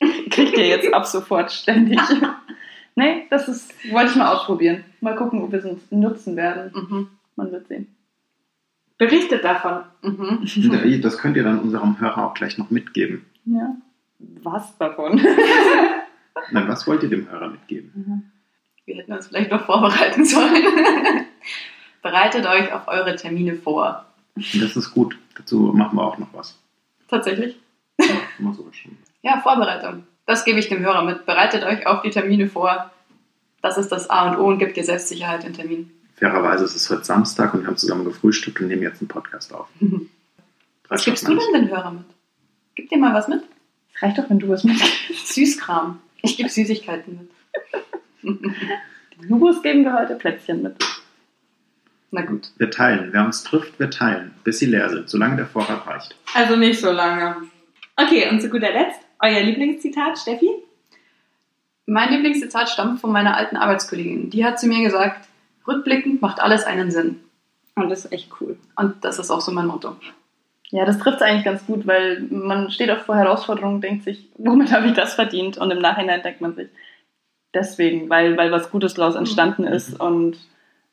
Kriegt 0.30 0.56
ihr 0.56 0.66
jetzt 0.66 0.92
ab 0.92 1.06
sofort 1.06 1.52
ständig. 1.52 2.00
nee, 2.94 3.26
das 3.30 3.48
ist, 3.48 3.72
wollte 3.92 4.10
ich 4.10 4.16
mal 4.16 4.32
ausprobieren. 4.32 4.84
Mal 5.00 5.16
gucken, 5.16 5.42
ob 5.42 5.52
wir 5.52 5.64
es 5.64 5.90
nutzen 5.90 6.36
werden. 6.36 6.72
Mhm. 6.74 7.08
Man 7.36 7.52
wird 7.52 7.68
sehen. 7.68 7.94
Berichtet 8.96 9.44
davon. 9.44 9.82
Mhm. 10.02 11.00
Das 11.02 11.18
könnt 11.18 11.36
ihr 11.36 11.42
dann 11.42 11.58
unserem 11.58 12.00
Hörer 12.00 12.26
auch 12.26 12.34
gleich 12.34 12.58
noch 12.58 12.70
mitgeben. 12.70 13.26
Ja. 13.44 13.76
Was 14.42 14.78
davon? 14.78 15.20
Na, 16.50 16.66
was 16.68 16.86
wollt 16.86 17.02
ihr 17.02 17.08
dem 17.08 17.28
Hörer 17.28 17.48
mitgeben? 17.48 18.30
Wir 18.86 18.96
hätten 18.96 19.12
uns 19.12 19.26
vielleicht 19.26 19.50
noch 19.50 19.64
vorbereiten 19.66 20.24
sollen. 20.24 21.26
Bereitet 22.04 22.44
euch 22.44 22.70
auf 22.70 22.86
eure 22.86 23.16
Termine 23.16 23.54
vor. 23.54 24.04
Das 24.36 24.76
ist 24.76 24.90
gut. 24.90 25.16
Dazu 25.38 25.72
machen 25.74 25.96
wir 25.96 26.02
auch 26.02 26.18
noch 26.18 26.28
was. 26.34 26.54
Tatsächlich. 27.08 27.58
Immer 28.38 28.52
so 28.52 28.68
schon. 28.72 28.98
Ja, 29.22 29.40
Vorbereitung. 29.40 30.04
Das 30.26 30.44
gebe 30.44 30.58
ich 30.58 30.68
dem 30.68 30.80
Hörer 30.80 31.02
mit. 31.02 31.24
Bereitet 31.24 31.64
euch 31.64 31.86
auf 31.86 32.02
die 32.02 32.10
Termine 32.10 32.46
vor. 32.46 32.90
Das 33.62 33.78
ist 33.78 33.88
das 33.88 34.10
A 34.10 34.28
und 34.28 34.36
O 34.36 34.48
und 34.48 34.58
gibt 34.58 34.76
dir 34.76 34.84
Selbstsicherheit 34.84 35.44
in 35.44 35.54
Terminen. 35.54 35.90
Fairerweise 36.16 36.64
ist 36.64 36.76
es 36.76 36.90
heute 36.90 37.04
Samstag 37.04 37.54
und 37.54 37.62
wir 37.62 37.68
haben 37.68 37.78
zusammen 37.78 38.04
gefrühstückt 38.04 38.60
und 38.60 38.68
nehmen 38.68 38.82
jetzt 38.82 39.00
einen 39.00 39.08
Podcast 39.08 39.54
auf. 39.54 39.68
Was 40.88 41.06
gibst 41.06 41.26
du 41.26 41.34
denn 41.34 41.54
den 41.54 41.70
Hörer 41.70 41.90
mit? 41.90 42.04
Gib 42.74 42.90
dir 42.90 42.98
mal 42.98 43.14
was 43.14 43.28
mit. 43.28 43.42
Es 43.94 44.02
reicht 44.02 44.18
doch, 44.18 44.28
wenn 44.28 44.38
du 44.38 44.50
was 44.50 44.62
mitgibst. 44.62 45.32
Süßkram. 45.32 46.00
Ich 46.20 46.36
gebe 46.36 46.50
Süßigkeiten 46.50 47.30
mit. 48.22 48.50
Jugos 49.28 49.62
geben 49.62 49.84
wir 49.84 49.94
heute 49.94 50.16
Plätzchen 50.16 50.62
mit. 50.62 50.76
Na 52.14 52.22
gut. 52.22 52.52
Wir 52.58 52.70
teilen. 52.70 53.08
Wer 53.10 53.24
uns 53.24 53.42
trifft, 53.42 53.80
wir 53.80 53.90
teilen, 53.90 54.32
bis 54.44 54.60
sie 54.60 54.66
leer 54.66 54.88
sind, 54.88 55.10
solange 55.10 55.34
der 55.34 55.46
Vorrat 55.46 55.84
reicht. 55.84 56.14
Also 56.32 56.54
nicht 56.54 56.80
so 56.80 56.92
lange. 56.92 57.48
Okay, 57.96 58.28
und 58.30 58.40
zu 58.40 58.48
guter 58.50 58.70
Letzt, 58.70 59.00
euer 59.20 59.40
Lieblingszitat, 59.40 60.16
Steffi? 60.16 60.48
Mein 61.86 62.12
Lieblingszitat 62.12 62.68
stammt 62.70 63.00
von 63.00 63.10
meiner 63.10 63.36
alten 63.36 63.56
Arbeitskollegin. 63.56 64.30
Die 64.30 64.44
hat 64.44 64.60
zu 64.60 64.68
mir 64.68 64.84
gesagt, 64.84 65.26
rückblickend 65.66 66.22
macht 66.22 66.38
alles 66.38 66.62
einen 66.62 66.92
Sinn. 66.92 67.18
Und 67.74 67.90
das 67.90 68.04
ist 68.04 68.12
echt 68.12 68.30
cool. 68.40 68.58
Und 68.76 69.04
das 69.04 69.18
ist 69.18 69.32
auch 69.32 69.40
so 69.40 69.50
mein 69.50 69.66
Motto. 69.66 69.96
Ja, 70.70 70.84
das 70.84 71.00
trifft 71.00 71.16
es 71.16 71.22
eigentlich 71.22 71.44
ganz 71.44 71.66
gut, 71.66 71.84
weil 71.84 72.20
man 72.30 72.70
steht 72.70 72.92
auch 72.92 73.00
vor 73.00 73.16
Herausforderungen 73.16 73.76
und 73.76 73.80
denkt 73.80 74.04
sich, 74.04 74.28
womit 74.38 74.70
habe 74.70 74.86
ich 74.86 74.92
das 74.92 75.14
verdient? 75.14 75.58
Und 75.58 75.72
im 75.72 75.80
Nachhinein 75.80 76.22
denkt 76.22 76.40
man 76.40 76.54
sich, 76.54 76.68
deswegen, 77.52 78.08
weil, 78.08 78.36
weil 78.36 78.52
was 78.52 78.70
Gutes 78.70 78.94
daraus 78.94 79.16
entstanden 79.16 79.64
ist 79.64 79.98
und 79.98 80.38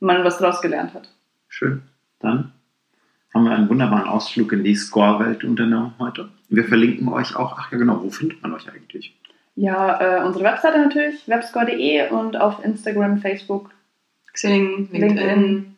man 0.01 0.23
was 0.25 0.37
daraus 0.37 0.61
gelernt 0.61 0.93
hat. 0.93 1.07
Schön. 1.47 1.83
Dann 2.19 2.51
haben 3.33 3.45
wir 3.45 3.51
einen 3.51 3.69
wunderbaren 3.69 4.07
Ausflug 4.09 4.51
in 4.51 4.63
die 4.63 4.75
Score-Welt 4.75 5.43
unternommen 5.43 5.93
heute. 5.99 6.29
Wir 6.49 6.65
verlinken 6.65 7.07
euch 7.07 7.35
auch, 7.35 7.57
ach 7.57 7.71
ja 7.71 7.77
genau, 7.77 8.03
wo 8.03 8.09
findet 8.09 8.41
man 8.41 8.53
euch 8.53 8.69
eigentlich? 8.69 9.17
Ja, 9.55 9.99
äh, 10.19 10.23
unsere 10.25 10.43
Webseite 10.43 10.79
natürlich, 10.79 11.27
webscore.de 11.27 12.09
und 12.09 12.35
auf 12.35 12.63
Instagram, 12.63 13.17
Facebook. 13.19 13.71
Xing, 14.33 14.89
LinkedIn, 14.91 15.17
LinkedIn. 15.17 15.77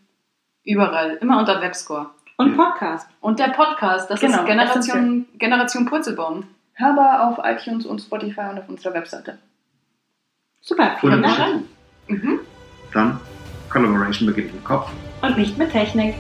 überall. 0.64 1.16
Immer 1.22 1.40
unter 1.40 1.62
Webscore. 1.62 2.10
Und 2.38 2.56
Podcast. 2.56 3.08
Und 3.22 3.40
der 3.40 3.50
Podcast, 3.50 4.10
das 4.10 4.20
Genau, 4.20 4.40
ist 4.40 4.46
Generation, 4.46 5.26
Generation 5.38 5.86
Purzelbaum. 5.86 6.46
Hörbar 6.76 7.28
auf 7.28 7.40
iTunes 7.44 7.86
und 7.86 8.00
Spotify 8.02 8.42
und 8.52 8.60
auf 8.60 8.70
unserer 8.70 8.94
Webseite. 8.96 9.38
Super, 10.62 10.96
vielen 11.00 11.22
Dank. 11.22 11.66
Mhm. 12.08 12.40
Dann 12.94 13.20
Collaboration 13.74 14.28
beginnt 14.28 14.52
im 14.54 14.64
Kopf. 14.64 14.90
Und 15.22 15.38
nicht 15.38 15.58
mit 15.58 15.72
Technik. 15.72 16.14